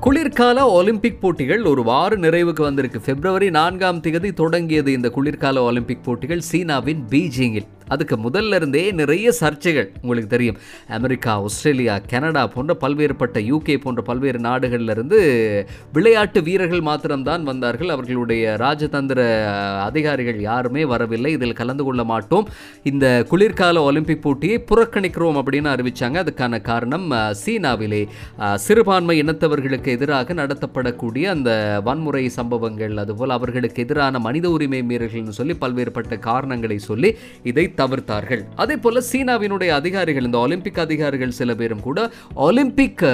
[0.00, 3.00] குளிர்கால ஒலிம்பிக் போட்டிகள் ஒரு வார நிறைவுக்கு வந்திருக்கு.
[3.00, 7.66] பிப்ரவரி நான்காம் தேதி தொடங்கியது இந்த குளிர்கால ஒலிம்பிக் போட்டிகள் சீனாவின் பீஜிங்கில்.
[7.94, 10.58] அதுக்கு முதல்ல இருந்தே நிறைய சர்ச்சைகள் உங்களுக்கு தெரியும்.
[10.98, 15.18] அமெரிக்கா ஆஸ்திரேலியா கனடா போன்ற பல்வேறுபட்ட யூகே போன்ற பல்வேறு நாடுகளிலிருந்து
[15.96, 17.92] விளையாட்டு வீரர்கள் மாத்திரம்தான் வந்தார்கள்.
[17.96, 19.20] அவர்களுடைய ராஜதந்திர
[19.88, 21.32] அதிகாரிகள் யாருமே வரவில்லை.
[21.38, 22.46] இதில் கலந்து கொள்ள மாட்டோம்.
[22.90, 27.06] இந்த குளிர்கால ஒலிம்பிக் போட்டியை புறக்கணிக்கிறோம் அப்படின்னு அறிவித்தாங்க அதுக்கான காரணம்
[27.42, 28.02] சீனாவிலே
[28.64, 31.50] சிறுபான்மை இனத்தவர்களுக்கு எதிராக நடத்தப்படக்கூடிய அந்த
[31.88, 32.94] வன்முறை சம்பவங்கள்.
[33.04, 37.10] அதுபோல் அவர்களுக்கு எதிரான மனித உரிமை மீறல்கள்னு சொல்லி பல்வேறுபட்ட காரணங்களை சொல்லி
[37.50, 38.42] இதை தவிர்த்தார்கள்.
[38.62, 41.98] அதே போல சீனாவினுடைய அதிகாரிகள் இந்த ஒலிம்பிக் அதிகாரிகள் சில பேரும் கூட
[42.48, 43.04] ஒலிம்பிக்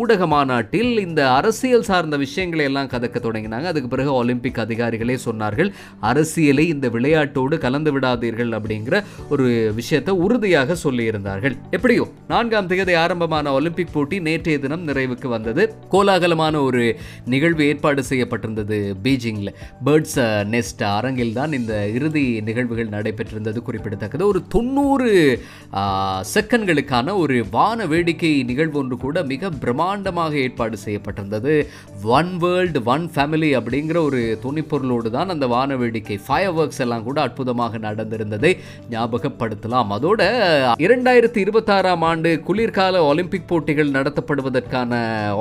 [0.00, 3.66] ஊடக மாநாட்டில் இந்த அரசியல் சார்ந்த விஷயங்களை எல்லாம் கதக்க தொடங்கினாங்க.
[3.72, 5.70] அதுக்கு பிறகு ஒலிம்பிக் அதிகாரிகளே சொன்னார்கள்
[6.10, 8.96] அரசியலை இந்த விளையாட்டோடு கலந்து விடாதீர்கள் அப்படிங்கிற
[9.34, 9.46] ஒரு
[9.80, 11.54] விஷயத்தை உறுதியாக சொல்லியிருந்தார்கள்.
[11.76, 15.62] எப்படியோ நான்காம் தேதி ஆரம்பமான ஒலிம்பிக் போட்டி நேற்றைய தினம் நிறைவுக்கு வந்தது.
[15.92, 16.82] கோலாகலமான ஒரு
[17.34, 19.52] நிகழ்வு ஏற்பாடு செய்யப்பட்டிருந்தது பீஜிங்கில்.
[19.86, 20.18] பேர்ட்ஸ்
[20.54, 23.60] நெஸ்ட் அரங்கில் தான் இந்த இறுதி நிகழ்வுகள் நடைபெற்றிருந்தது
[24.12, 24.30] நடக்குது.
[24.32, 25.10] ஒரு தொண்ணூறு
[26.32, 31.54] செகண்ட்களுக்கான ஒரு வான வேடிக்கை நிகழ்வு ஒன்று கூட மிக பிரம்மாண்டமாக ஏற்பாடு செய்யப்பட்டிருந்தது.
[32.18, 37.20] ஒன் வேர்ல்டு ஒன் ஃபேமிலி அப்படிங்கிற ஒரு துணிப்பொருளோடு தான் அந்த வான வேடிக்கை ஃபயர் ஒர்க்ஸ் எல்லாம் கூட
[37.26, 38.52] அற்புதமாக நடந்திருந்ததை
[38.94, 39.94] ஞாபகப்படுத்தலாம்.
[39.98, 40.20] அதோட
[40.86, 44.92] இரண்டாயிரத்தி இருபத்தாறாம் ஆண்டு குளிர்கால ஒலிம்பிக் போட்டிகள் நடத்தப்படுவதற்கான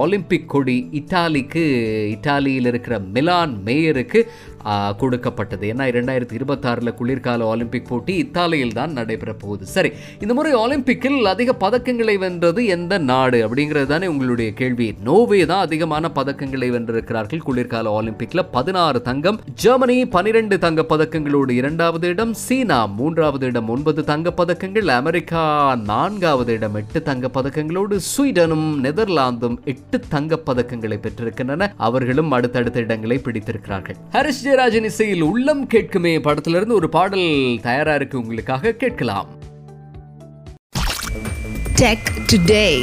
[0.04, 1.66] ஒலிம்பிக் கொடி இத்தாலிக்கு
[2.16, 4.22] இத்தாலியில் இருக்கிற மிலான் மேயருக்கு
[5.02, 5.66] கொடுக்கப்பட்டது.
[5.74, 9.90] ஏன்னா இரண்டாயிரத்தி இருபத்தாறில் குளிர்கால ஒலிம்பிக் போட்டி இத்தாலி சென்னையில் தான் நடைபெற போகுது சரி
[10.24, 13.38] இந்த முறை ஒலிம்பிக்கில் அதிக பதக்கங்களை வென்றது எந்த நாடு?
[13.46, 14.88] அப்படிங்கிறது தானே உங்களுடைய கேள்வி.
[15.06, 17.42] நோவே தான் அதிகமான பதக்கங்களை வென்றிருக்கிறார்கள்.
[17.48, 24.34] குளிர்கால ஒலிம்பிக்ல பதினாறு தங்கம் ஜெர்மனி பனிரெண்டு தங்க பதக்கங்களோடு இரண்டாவது இடம் சீனா மூன்றாவது இடம் ஒன்பது தங்க
[24.40, 25.44] பதக்கங்கள் அமெரிக்கா
[25.92, 31.70] நான்காவது இடம் எட்டு தங்க பதக்கங்களோடு ஸ்வீடனும் நெதர்லாந்தும் எட்டு தங்க பதக்கங்களை பெற்றிருக்கின்றன.
[31.88, 34.00] அவர்களும் அடுத்தடுத்த இடங்களை பிடித்திருக்கிறார்கள்.
[34.18, 37.28] ஹரிஷ் ஜெயராஜன் இசையில் உள்ளம் கேட்குமே படத்திலிருந்து ஒரு பாடல்
[37.62, 38.51] தயாரா இருக்கு உங்களுக்கு?
[38.52, 39.30] உங்களுக்காக கேட்கலாம்
[41.76, 42.76] Tech Today.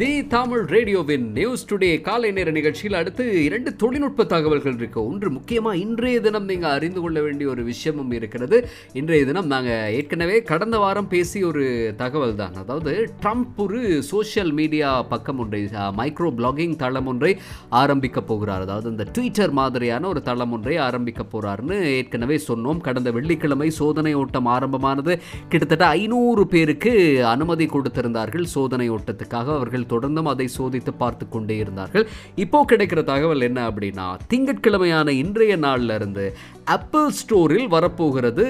[0.00, 4.98] தி தமிழ் ரேடியோவின் நியூஸ் டுடே காலை நேர நிகழ்ச்சியில் அடுத்து இரண்டு தொழில்நுட்ப தகவல்கள் இருக்கு.
[5.10, 8.56] ஒன்று முக்கியமாக இன்றைய தினம் நீங்கள் அறிந்து கொள்ள வேண்டிய ஒரு விஷயமும் இருக்கிறது.
[9.00, 11.64] இன்றைய தினம் நாங்கள் ஏற்கனவே கடந்த வாரம் பேசிய ஒரு
[12.02, 13.80] தகவல் தான் அதாவது ட்ரம்ப் ஒரு
[14.10, 15.62] சோஷியல் மீடியா பக்கம் ஒன்றை
[16.00, 17.32] மைக்ரோ பிளாகிங் தளம் ஒன்றை
[17.82, 18.64] ஆரம்பிக்க போகிறார்.
[18.66, 22.84] அதாவது இந்த ட்விட்டர் மாதிரியான ஒரு தளம் ஒன்றை ஆரம்பிக்க போகிறாருன்னு ஏற்கனவே சொன்னோம்.
[22.90, 25.16] கடந்த வெள்ளிக்கிழமை சோதனை ஓட்டம் ஆரம்பமானது.
[25.48, 26.94] கிட்டத்தட்ட ஐநூறு பேருக்கு
[27.34, 29.50] அனுமதி கொடுத்திருந்தார்கள் சோதனை ஓட்டத்துக்காக.
[29.58, 32.06] அவர்கள் தொடர்ந்தும் அதை சோதித்து பார்த்து கொண்டே இருந்தார்கள்.
[32.34, 36.26] இப்போ கிடைக்கிற தகவல் என்ன அப்படின்னா திங்கட்கிழமையான இன்றைய நாளில் இருந்து
[36.64, 38.46] ஆப்பிள் ஸ்டோரில் வரப்போகிறது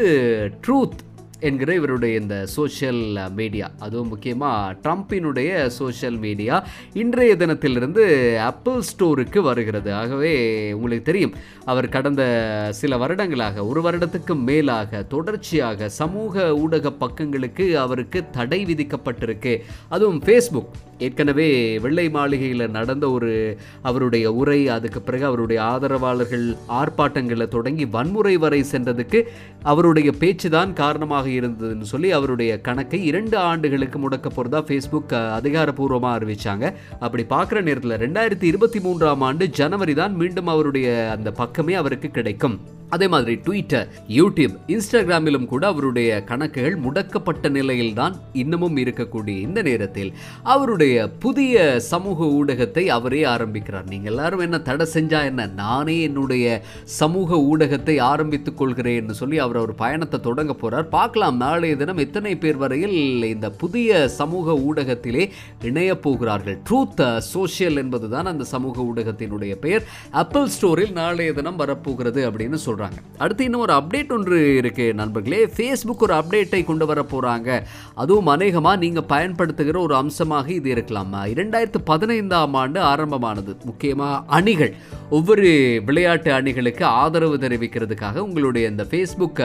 [0.67, 1.03] ட்ரூத்
[1.41, 3.01] என்கிற இவருடைய இந்த சோஷியல்
[3.35, 6.57] மீடியா அதுவும் முக்கியமாக ட்ரம்பினுடைய சோஷியல் மீடியா
[6.93, 8.05] இன்றைய தினத்திலிருந்து
[8.41, 9.91] ஆப்பிள் ஸ்டோருக்கு வருகிறது.
[9.93, 10.33] ஆகவே
[10.73, 12.23] உங்களுக்கு தெரியும் அவர் கடந்த
[12.71, 19.55] சில வருடங்களாக ஒரு வருடத்துக்கு மேலாக தொடர்ச்சியாக சமூக ஊடக பக்கங்களுக்கு அவருக்கு தடை விதிக்கப்பட்டிருக்கு.
[19.89, 27.85] அதுவும் ஃபேஸ்புக் ஏற்கனவே வெள்ளை மாளிகையில் நடந்த ஒரு அவருடைய உரை அதுக்கு பிறகு அவருடைய ஆதரவாளர்கள் ஆர்ப்பாட்டங்களை தொடங்கி
[27.85, 29.21] வன்முறை வரை சென்றதுக்கு
[29.63, 36.75] அவருடைய பேச்சு தான் காரணமாக இருந்ததுன்னு சொல்லி அவருடைய கணக்கை இரண்டு ஆண்டுகளுக்கு முடக்க போகிறதா ஃபேஸ்புக் அதிகாரப்பூர்வமாக அறிவித்தாங்க
[37.01, 42.59] அப்படி பார்க்குற நேரத்தில் ரெண்டாயிரத்தி இருபத்தி மூன்றாம் ஆண்டு ஜனவரி தான் மீண்டும் அவருடைய அந்த பக்கமே அவருக்கு கிடைக்கும்.
[42.91, 50.11] அதே மாதிரி ட்விட்டர் யூடியூப் இன்ஸ்டாகிராமிலும் கூட அவருடைய கணக்குகள் முடக்கப்பட்ட நிலையில் தான் இன்னமும் இருக்கக்கூடிய இந்த நேரத்தில்
[50.43, 53.87] அவருடைய புதிய சமூக ஊடகத்தை அவரே ஆரம்பிக்கிறார்.
[53.89, 55.47] நீங்கள் எல்லாரும் என்ன தடை செஞ்சா என்ன?
[55.47, 60.89] நானே என்னுடைய சமூக ஊடகத்தை ஆரம்பித்துக் கொள்கிறேன்னு சொல்லி அவர் ஒரு பயணத்தை தொடங்க போறார்.
[60.89, 62.99] பார்க்கலாம் நாளைய தினம் எத்தனை பேர் வரையில்
[63.35, 65.25] இந்த புதிய சமூக ஊடகத்திலே
[65.63, 66.59] இணைய போகிறார்கள்?
[66.71, 69.85] ட்ரூத் சோஷியல் uh, என்பதுதான் அந்த சமூக ஊடகத்தினுடைய பெயர்.
[70.11, 75.39] ஆப்பிள் ஸ்டோரில் நாளைய தினம் வரப்போகிறது அப்படின்னு சொல்கிறாங்க அடுத்து இன்னும் ஒரு அப்டேட் ஒன்று இருக்குது நண்பர்களே.
[75.53, 77.51] ஃபேஸ்புக் ஒரு அப்டேட்டை கொண்டு வர போகிறாங்க
[77.97, 80.95] அதுவும் அநேகமாக நீங்கள் பயன்படுத்துகிற ஒரு அம்சமாக இது இருக்கலாம்.
[81.33, 83.35] இரண்டாயிரத்து பதினைந்தாம் ஆண்டு ஆரம்பமானது.
[83.65, 84.05] முக்கியமாக
[84.37, 84.73] அணிகள்.
[85.11, 85.47] ஒவ்வொரு
[85.87, 89.41] விளையாட்டு அணிகளுக்கு ஆதரவு தெரிவிக்கிறதுக்காக உங்களுடைய இந்த ஃபேஸ்புக்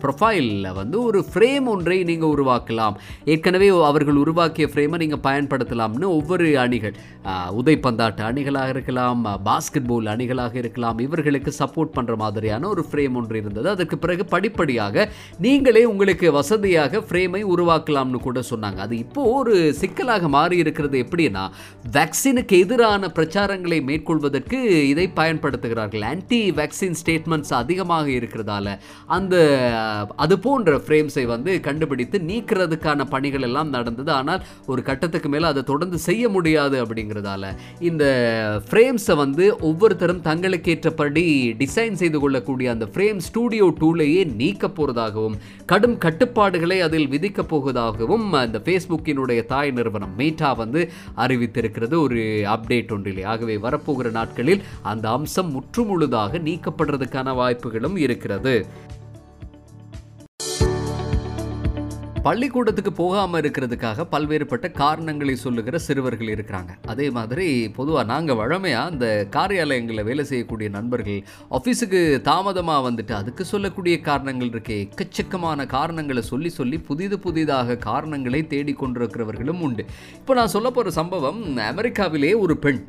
[0.00, 0.44] ப்ரொஃபைலில்
[0.76, 2.96] வந்து ஒரு ஃப்ரேம் ஒன்றை நீங்கள் உருவாக்கலாம்.
[3.26, 6.96] ஏற்கனவே அவர்கள் உருவாக்கிய ஃப்ரேமை நீங்கள் பயன்படுத்தலாம்னு ஒவ்வொரு அணிகள்
[7.26, 10.74] அஹ், உதைப்பந்தாட்ட அணிகளாக இருக்கலாம் பாஸ்கெட் பால் அணிகளாக இருக்கலாம்
[11.06, 13.66] இவர்களுக்கு சப்போர்ட் பண்ணுற மாதிரியான ஒரு ஃப்ரேம் ஒன்று இருந்தது.
[13.74, 15.06] அதற்கு பிறகு படிப்படியாக
[15.46, 18.78] நீங்களே உங்களுக்கு வசதியாக ஃப்ரேமை உருவாக்கலாம்னு கூட சொன்னாங்க.
[18.86, 21.44] அது இப்போ ஒரு சிக்கலாக மாறி இருக்கிறது எப்படின்னா
[21.96, 24.58] வேக்சினுக்கு எதிரான பிரச்சாரங்களை மேற்கொள்வதற்கு
[24.92, 26.04] இதை பயன்படுத்துகிறார்கள்.
[26.12, 28.76] ஆன்டி வேக்சின் ஸ்டேட்மெண்ட்ஸ் அதிகமாக இருக்கிறதால
[29.16, 29.34] அந்த
[30.24, 34.10] அது போன்ற ஃப்ரேம்ஸை வந்து கண்டுபிடித்து நீக்கிறதுக்கான பணிகள் எல்லாம் நடந்தது.
[34.18, 37.52] ஆனால் ஒரு கட்டத்துக்கு மேலே அதை தொடர்ந்து செய்ய முடியாது அப்படிங்கிறதால
[37.90, 38.04] இந்த
[38.68, 41.24] ஃப்ரேம்ஸை வந்து ஒவ்வொருத்தரும் தங்களுக்கேற்றபடி
[41.62, 45.34] டிசைன் செய்து கொள்ளக்கூடிய அந்த ஃப்ரேம் ஸ்டூடியோ டூலையே நீக்க போகிறதாகவும்
[45.66, 52.02] கடும் கட்டுப்பாடுகளை அதில் விதிக்க போவதாகவும் அந்த ஃபேஸ்புக்கினுடைய தாய் நிறுவனம் மீட்டா வந்து அறிவித்திருக்கிறது.
[52.02, 53.22] ஒரு அப்டேட் ஒன்றிலே.
[53.22, 58.66] ஆகவே வரப்போகிற நாட்களில் அந்த அம்சம் முற்றுமுழுதாக நீக்கப்படுறதுக்கான வாய்ப்புகளும் இருக்கிறது.
[62.26, 66.72] பள்ளிக்கூடத்துக்கு போகாமல் இருக்கிறதுக்காக பல்வேறுபட்ட காரணங்களை சொல்லுகிற சிறுவர்கள் இருக்கிறாங்க.
[66.92, 71.20] அதே மாதிரி பொதுவாக நாங்கள் வழமையாக அந்த காரியாலயங்களில் வேலை செய்யக்கூடிய நண்பர்கள்
[71.58, 74.78] ஆஃபீஸுக்கு தாமதமாக வந்துட்டு அதுக்கு சொல்லக்கூடிய காரணங்கள் இருக்கே.
[74.86, 79.84] எக்கச்சக்கமான காரணங்களை சொல்லி சொல்லி புதிது புதிதாக காரணங்களை தேடிக்கொண்டிருக்கிறவர்களும் உண்டு.
[80.20, 82.82] இப்போ நான் சொல்ல போகிற சம்பவம் அமெரிக்காவிலே ஒரு பெண்.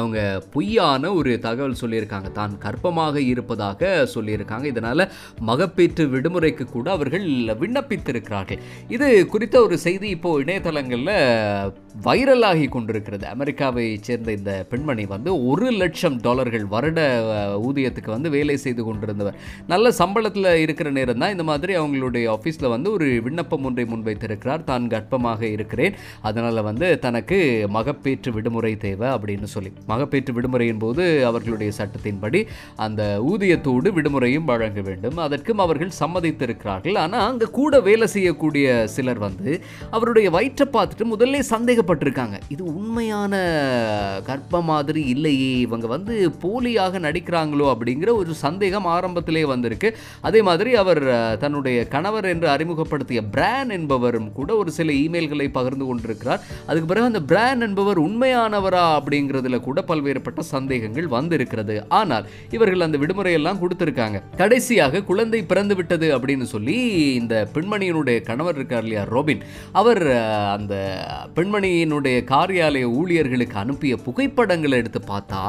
[0.00, 0.18] அவங்க
[0.54, 2.30] பொய்யான ஒரு தகவல் சொல்லியிருக்காங்க.
[2.38, 4.66] தான் கர்ப்பமாக இருப்பதாக சொல்லியிருக்காங்க.
[4.72, 5.04] இதனால்
[5.50, 7.26] மகப்பேற்று விடுமுறைக்கு கூட அவர்கள்
[7.62, 8.62] விண்ணப்பித்திருக்கிறார்கள்.
[8.96, 11.14] இது குறித்த ஒரு செய்தி இப்போது இணையதளங்களில்
[12.06, 13.24] வைரலாகி கொண்டிருக்கிறது.
[13.34, 17.00] அமெரிக்காவை சேர்ந்த இந்த பெண்மணி வந்து ஒரு லட்சம் டாலர்கள் வருட
[17.68, 19.36] ஊதியத்துக்கு வந்து வேலை செய்து கொண்டிருந்தவர்.
[19.72, 24.64] நல்ல சம்பளத்தில் இருக்கிற நேரம் தான் இந்த மாதிரி அவங்களுடைய ஆஃபீஸில் வந்து ஒரு விண்ணப்பம் ஒன்றை முன்வைத்திருக்கிறார்.
[24.70, 25.96] தான் கர்ப்பமாக இருக்கிறேன்.
[26.30, 27.38] அதனால் வந்து தனக்கு
[27.78, 29.72] மகப்பேற்று விடுமுறை தேவை அப்படின்னு சொல்லி.
[29.92, 32.42] மகப்பேற்று விடுமுறையின் போது அவர்களுடைய சட்டத்தின்படி
[32.86, 35.18] அந்த ஊதியத்தோடு விடுமுறையும் வழங்க வேண்டும்.
[35.26, 36.98] அதற்கும் அவர்கள் சம்மதித்திருக்கிறார்கள்.
[37.04, 39.50] ஆனால் அங்கே கூட வேலை செய்யக்கூடிய சிலர் வந்து
[39.96, 43.34] அவருடைய வயிற்றை பார்த்துட்டு முதல்ல சந்தேகம் சந்தேகப்பட்டிருக்காங்க இது உண்மையான
[44.28, 45.52] கர்ப்பம் மாதிரி இல்லையே.
[45.66, 49.88] இவங்க வந்து போலியாக நடிக்கிறாங்களோ அப்படிங்கிற ஒரு சந்தேகம் ஆரம்பத்திலே வந்திருக்கு.
[50.28, 51.02] அதே மாதிரி அவர்
[51.42, 56.42] தன்னுடைய கணவர் என்று அறிமுகப்படுத்திய பிரான் என்பவரும் கூட ஒரு சில இமெயில்களை பகிர்ந்து கொண்டிருக்கிறார்.
[56.68, 61.76] அதுக்கு பிறகு அந்த பிரான் என்பவர் உண்மையானவரா அப்படிங்கிறதுல கூட பல்வேறுபட்ட சந்தேகங்கள் வந்திருக்கிறது.
[62.00, 64.18] ஆனால் இவர்கள் அந்த விடுமுறையெல்லாம் கொடுத்திருக்காங்க.
[64.42, 66.76] கடைசியாக குழந்தை பிறந்து விட்டது அப்படின்னு சொல்லி
[67.20, 69.42] இந்த பெண்மணியினுடைய கணவர் இருக்கார் இல்லையா ரோபின்.
[69.80, 70.02] அவர்
[70.56, 70.74] அந்த
[71.36, 75.40] பெண்மணி கம்பெனியினுடைய காரியாலய ஊழியர்களுக்கு அனுப்பிய புகைப்படங்களை எடுத்து பார்த்தா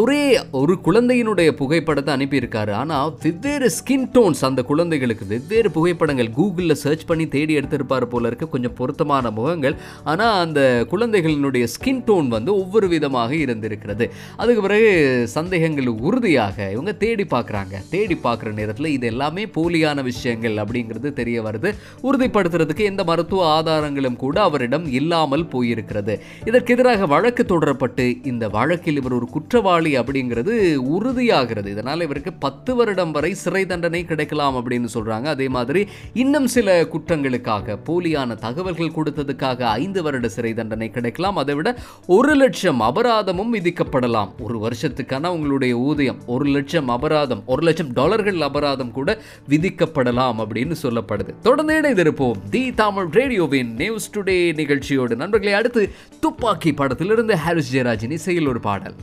[0.00, 0.22] ஒரே
[0.60, 2.72] ஒரு குழந்தையினுடைய புகைப்படத்தை அனுப்பியிருக்காரு.
[2.80, 8.48] ஆனால் வெவ்வேறு ஸ்கின் டோன்ஸ் அந்த குழந்தைகளுக்கு வெவ்வேறு புகைப்படங்கள் கூகுளில் சர்ச் பண்ணி தேடி எடுத்திருப்பார் போல இருக்க.
[8.54, 9.76] கொஞ்சம் பொருத்தமான முகங்கள்.
[10.12, 10.60] ஆனால் அந்த
[10.92, 14.06] குழந்தைகளினுடைய ஸ்கின் டோன் வந்து ஒவ்வொரு விதமாக இருந்திருக்கிறது.
[14.40, 14.90] அதுக்கு பிறகு
[15.36, 17.74] சந்தேகங்கள் உறுதியாக இவங்க தேடி பார்க்குறாங்க.
[17.94, 21.72] தேடி பார்க்குற நேரத்தில் இது எல்லாமே போலியான விஷயங்கள் அப்படிங்கிறது தெரிய வருது.
[22.08, 26.16] உறுதிப்படுத்துறதுக்கு எந்த மருத்துவ ஆதாரங்களும் கூட அவரிடம் இல்லாமல் போயிருக்கிறது.
[26.46, 30.54] இதற்கு எதிராக வழக்கு தொடரப்பட்டு இந்த வழக்கில் இவர் ஒரு குற்றவாளி அப்படிங்கிறது
[30.96, 31.66] உறுதியாகிறது.
[31.66, 37.78] இதனால் இவருக்கு பத்து வருடம் வரை சிறை தண்டனை கிடைக்கலாம் அப்படின்னு சொல்கிறாங்க அதே மாதிரி இன்னும் சில குற்றங்களுக்காக
[37.86, 41.36] போலியான தகவல்கள் கொடுத்ததுக்காக ஐந்து வருட சிறை தண்டனை கிடைக்கலாம்.
[41.36, 44.28] அதை விட ஒரு லட்சம் அபராதமும் விதிக்கப்படலாம்.
[44.40, 49.18] ஒரு வருஷத்துக்கான உங்களுடைய ஊதியம் ஒரு லட்சம் அபராதம் ஒரு லட்சம் டாலர்கள் அபராதம் கூட
[49.48, 51.32] விதிக்கப்படலாம் அப்படின்னு சொல்லப்படுது.
[51.42, 52.38] தொடர்ந்து இணைந்திருப்போம்.
[52.50, 55.16] தி தமிழ் ரேடியோவின் நியூஸ் டுடே நிகழ்ச்சியோடு.
[55.16, 58.94] நண்பர்கள் அடுத்து துப்பாக்கி படத்திலிருந்து ஹாரிஸ் ஜெயராஜின் இசையில் ஒரு பாடல்.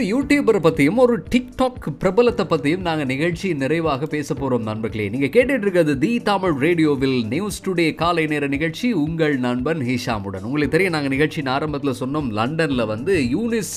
[0.00, 5.06] ஒரு யூடியூபரை பற்றியும் ஒரு டிக்டாக் பிரபலத்தை பற்றியும் நாங்கள் நிகழ்ச்சி நிறைவாக பேச போகிறோம் நண்பர்களே.
[5.14, 10.46] நீங்கள் கேட்டுட்டு இருக்கிறது தி தமிழ் ரேடியோவில் நியூஸ் டுடே காலை நேர நிகழ்ச்சி உங்கள் நண்பன் ஹிஷாமுடன்.
[10.48, 13.74] உங்களுக்கு தெரியும் நாங்கள் நிகழ்ச்சியின் ஆரம்பத்தில் சொன்னோம் லண்டனில் வந்து யூனிஸ்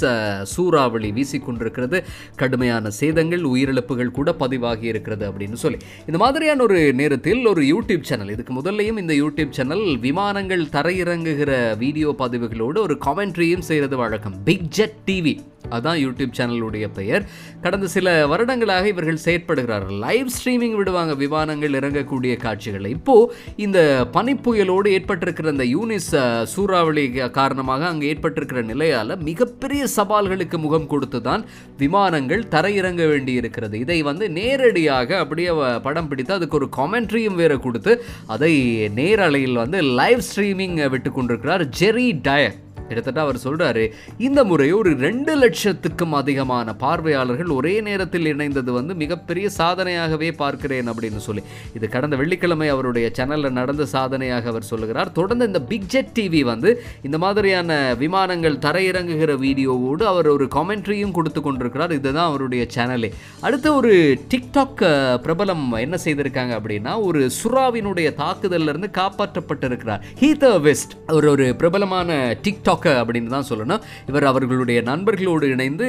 [0.53, 1.99] சூறாவளி வீசிக்கொண்டிருக்கிறது
[2.41, 5.79] கடுமையான சேதங்கள் உயிரிழப்புகள் கூட பதிவாகி இருக்கிறது அப்படின்னு சொல்லி.
[6.09, 11.51] இந்த மாதிரியான ஒரு நேரத்தில் ஒரு யூடியூப் சேனல் இதுக்கு முதல்லையும் இந்த யூடியூப் சேனல் விமானங்கள் தரையிறங்குகிற
[11.83, 14.37] வீடியோ பதிவுகளோடு ஒரு காமெண்ட்ரியும் செய்கிறது வழக்கம்.
[14.49, 15.35] பிக் ஜெட் டிவி
[15.77, 17.23] அதான் யூடியூப் சேனலுடைய பெயர்.
[17.61, 22.89] கடந்த சில வருடங்களாக இவர்கள் செயற்படுகிறார்கள் லைவ் ஸ்ட்ரீமிங் விடுவாங்க விமானங்கள் இறங்கக்கூடிய காட்சிகளை.
[22.89, 23.79] இப்போது இந்த
[24.13, 26.09] பனிப்புயலோடு ஏற்பட்டிருக்கிற இந்த யூனிஸ்
[26.43, 31.43] சூறாவளி காரணமாக அங்கே ஏற்பட்டிருக்கிற நிலையால் மிகப்பெரிய சவால்களுக்கு முகம் கொடுத்து தான்
[31.77, 35.51] விமானங்கள் தரையிறங்க வேண்டி இருக்கிறது இதை வந்து நேரடியாக அப்படியே
[35.83, 38.53] படம் பிடித்து அதுக்கு ஒரு காமெண்ட்ரியும் வேற கொடுத்து அதை
[38.95, 43.83] நேரலையில் வந்து லைவ் ஸ்ட்ரீமிங் விட்டு கொண்டிருக்கிறார் ஜெரி டயர் கிட்டத்தட்ட அவர் சொல்றாரு
[44.27, 51.21] இந்த முறை ஒரு ரெண்டு லட்சத்துக்கும் அதிகமான பார்வையாளர்கள் ஒரே நேரத்தில் இணைந்தது வந்து மிகப்பெரிய சாதனையாகவே பார்க்கிறேன் அப்படின்னு
[51.27, 51.43] சொல்லி.
[51.77, 55.11] இது கடந்த வெள்ளிக்கிழமை அவருடைய சேனல்ல நடந்த சாதனையாக அவர் சொல்லுகிறார்.
[55.11, 56.69] தொடர்ந்து இந்த பிக் ஜெட் டிவி வந்து
[57.01, 57.71] இந்த மாதிரியான
[58.03, 61.91] விமானங்கள் தரையிறங்குகிற வீடியோவோடு அவர் ஒரு காமெண்ட்ரியும் கொடுத்து கொண்டிருக்கிறார்.
[61.91, 63.93] இதுதான் அவருடைய சேனலே அடுத்து ஒரு
[64.33, 64.83] டிக்டாக்
[65.25, 70.01] பிரபலம் என்ன செய்திருக்காங்க அப்படின்னா ஒரு சுறாவினுடைய தாக்குதல்ல இருந்து காப்பாற்றப்பட்டிருக்கிறார்.
[70.21, 72.11] ஹீதர் வெஸ்ட் அவர் ஒரு பிரபலமான
[72.45, 73.83] டிக்டாக் அப்படின்னு தான் சொல்லணும்.
[74.09, 75.87] இவர் அவர்களுடைய நண்பர்களோடு இணைந்து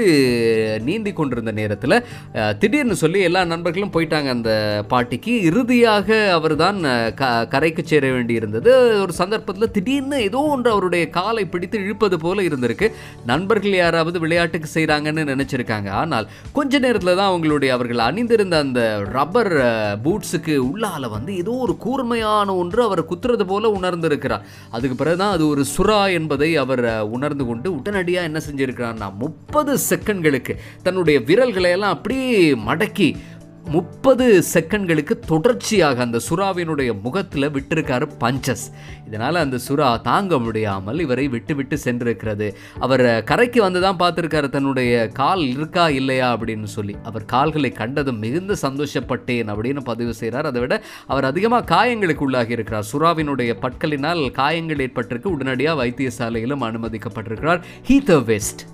[0.88, 1.96] நீந்தி கொண்டிருந்த நேரத்தில்
[2.62, 4.52] திடீர்னு சொல்லி எல்லா நண்பர்களும் போயிட்டாங்க அந்த
[4.92, 5.34] பாட்டிக்கு.
[5.48, 6.80] இறுதியாக அவர் தான்
[7.20, 8.70] க கரைக்கு சேர வேண்டியிருந்தது.
[9.04, 12.88] ஒரு சந்தர்ப்பத்தில் திடீர்னு ஏதோ ஒன்று அவருடைய காலை பிடித்து இழுப்பது போல இருந்திருக்கு.
[13.32, 15.88] நண்பர்கள் யாராவது விளையாட்டுக்கு செய்கிறாங்கன்னு நினச்சிருக்காங்க.
[16.02, 18.80] ஆனால் கொஞ்ச நேரத்தில் தான் அவங்களுடைய அவர்கள் அணிந்திருந்த அந்த
[19.16, 19.52] ரப்பர்
[20.04, 24.44] பூட்ஸுக்கு உள்ளால வந்து ஏதோ ஒரு கூர்மையான ஒன்று அவர் குத்துறது போல உணர்ந்திருக்கிறார்.
[24.76, 30.54] அதுக்கு பிறகுதான் அது ஒரு சுறா என்பதை அவர் அவர் உணர்ந்து கொண்டு உடனடியாக என்ன செஞ்சிருக்கிறார்னா முப்பது செகண்ட்களுக்கு
[30.82, 33.08] தன்னுடைய விரல்களை எல்லாம் அப்படியே மடக்கி
[33.70, 38.64] முப்பது செகண்ட்களுக்கு தொடர்ச்சியாக அந்த சுறாவினுடைய முகத்தில் விட்டிருக்காரு பஞ்சஸ்.
[39.06, 42.52] இதனால் அந்த சுறா தாங்க முடியாமல் இவரை விட்டு விட்டு சென்றிருக்கிறது.
[42.78, 46.96] அவர் கரைக்கு வந்து தான் பார்த்துருக்காரு தன்னுடைய கால் இருக்கா இல்லையா அப்படின்னு சொல்லி.
[47.02, 52.84] அவர் கால்களை கண்டதும் மிகுந்த சந்தோஷப்பட்டேன் அப்படின்னு பதிவு செய்கிறார் அதை விட அவர் அதிகமாக காயங்களுக்கு உள்ளாகி இருக்கிறார்.
[52.92, 55.26] சுறாவினுடைய பற்களினால் காயங்கள் ஏற்பட்டிருக்கு.
[55.26, 57.60] உடனடியாக வைத்தியசாலையிலும் அனுமதிக்கப்பட்டிருக்கிறார்.
[57.88, 58.73] Heather West.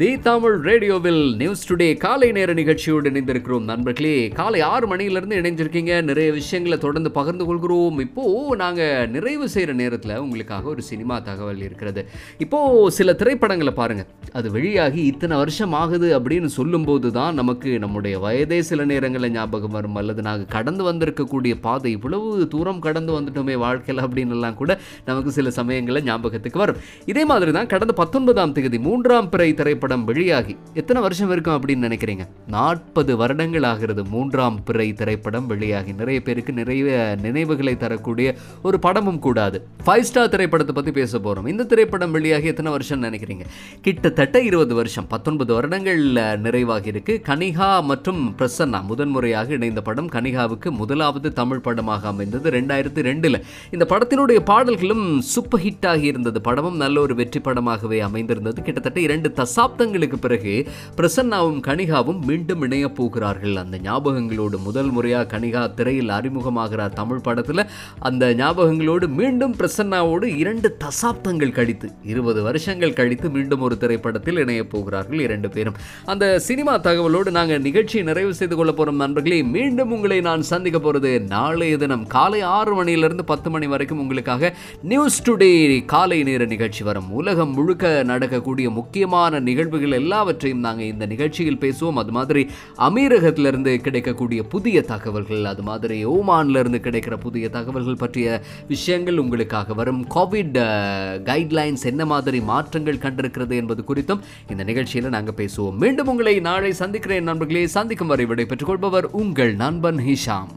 [0.00, 4.28] தி தமிழ் ரேடியோவில் நியூஸ் டுடே காலை நேர நிகழ்ச்சியோடு இணைந்திருக்கிறோம் நண்பர்களே.
[4.38, 5.92] காலை ஆறு மணியிலிருந்து இணைஞ்சிருக்கீங்க.
[6.08, 7.98] நிறைய விஷயங்களை தொடர்ந்து பகிர்ந்து கொள்கிறோம்.
[8.04, 8.24] இப்போ
[8.62, 12.02] நாங்கள் நிறைவு செய்கிற நேரத்தில் உங்களுக்காக ஒரு சினிமா தகவல் இருக்கிறது.
[12.44, 12.58] இப்போ
[12.98, 14.04] சில திரைப்படங்களை பாருங்க.
[14.40, 19.96] அது வெளியாகி இத்தனை வருஷம் ஆகுது அப்படின்னு சொல்லும்போது தான் நமக்கு நம்முடைய வயதே சில நேரங்களில் ஞாபகம் வரும்.
[20.02, 24.78] அல்லது நாங்கள் கடந்து வந்திருக்கக்கூடிய பாதை இவ்வளவு தூரம் கடந்து வந்துட்டோமே வாழ்க்கையில் அப்படின்னுலாம் கூட
[25.08, 26.82] நமக்கு சில சமயங்களில் ஞாபகத்துக்கு வரும்.
[27.14, 31.86] இதே மாதிரி தான் கடந்த பத்தொன்பதாம் தேதி மூன்றாம் பிறை திரைப்படம் திரைப்படம் வெளியாகி எத்தனை வருஷம் இருக்கும் அப்படின்னு
[31.86, 32.24] நினைக்கிறீங்க?
[32.54, 35.92] நாற்பது வருடங்கள் ஆகிறது மூன்றாம் பிறை திரைப்படம் வெளியாகி.
[36.00, 36.86] நிறைய பேருக்கு நிறைய
[37.26, 38.28] நினைவுகளை தரக்கூடிய
[38.66, 43.46] ஒரு படமும் கூடாது ஃபைவ் ஸ்டார் திரைப்படத்தை பற்றி பேச போகிறோம் இந்த திரைப்படம் வெளியாகி எத்தனை வருஷம் நினைக்கிறீங்க?
[43.86, 45.06] கிட்டத்தட்ட இருபது வருஷம்.
[45.14, 46.02] பத்தொன்பது வருடங்கள்
[46.46, 47.16] நிறைவாகி இருக்கு.
[47.30, 50.10] கனிகா மற்றும் பிரசன்னா முதன்முறையாக இணைந்த படம்.
[50.16, 53.40] கனிகாவுக்கு முதலாவது தமிழ் படமாக அமைந்தது ரெண்டாயிரத்தி ரெண்டில்.
[53.76, 56.40] இந்த படத்தினுடைய பாடல்களும் சூப்பர் ஹிட் ஆகி இருந்தது.
[56.50, 58.58] படமும் நல்ல ஒரு வெற்றி படமாகவே அமைந்திருந்தது.
[58.66, 59.28] கிட்டத்தட்ட இரண்டு
[59.76, 63.56] தசாப்தங்களுக்கு பிறகு பிரசன்னாவும் கனிகாவும் மீண்டும் இணையப் போகிறார்கள்.
[63.56, 67.62] அந்த ஞாபகங்களோடு முதல் முறையாக கனிகா திரையில் அறிமுகமாகிறார் தமிழ் படத்தில்.
[67.98, 75.20] அந்த ஞாபகங்களோடு மீண்டும் பிரசன்னாவோடு இரண்டு தசாப்தங்கள் கழித்து இருபது வருஷங்கள் கழித்து மீண்டும் ஒரு திரைப்படத்தில் இணைய போகிறார்கள்
[75.20, 75.74] இரண்டு பேரும்.
[76.04, 79.42] அந்த சினிமா தகவலோடு நாங்கள் நிகழ்ச்சியை நிறைவு செய்து கொள்ள போகிறோம் நண்பர்களே.
[79.42, 85.22] மீண்டும் உங்களை நான் சந்திக்க போகிறது நாளைய தினம் காலை ஆறு மணியிலிருந்து பத்து மணி வரைக்கும் உங்களுக்காக நியூஸ்
[85.30, 87.10] டுடே காலை நேர நிகழ்ச்சி வரும்.
[87.10, 91.98] உலகம் முழுக்க நடக்கக்கூடிய முக்கியமான நிகழ்வுகள் எல்லாவற்றையும் நாங்கள் இந்த நிகழ்ச்சியில் பேசுவோம்.
[92.02, 92.42] அது மாதிரி
[92.86, 100.02] அமீரகத்திலிருந்து கிடைக்கக்கூடிய புதிய தகவல்கள் அது மாதிரி ஓமான்லேருந்து கிடைக்கிற புதிய தகவல்கள் பற்றிய விஷயங்கள் உங்களுக்காக வரும்.
[100.14, 100.58] கோவிட்
[101.30, 105.80] கைட்லைன்ஸ் என்ன மாதிரி மாற்றங்கள் கண்டிருக்கிறது என்பது குறித்தும் இந்த நிகழ்ச்சியில் நாங்கள் பேசுவோம்.
[105.84, 107.66] மீண்டும் உங்களை நாளை சந்திக்கிறேன் நண்பர்களே.
[107.78, 110.52] சந்திக்கும் வரை விடை பெற்றுக் கொள்பவர் உங்கள் நண்பன் ஹிஷாம்.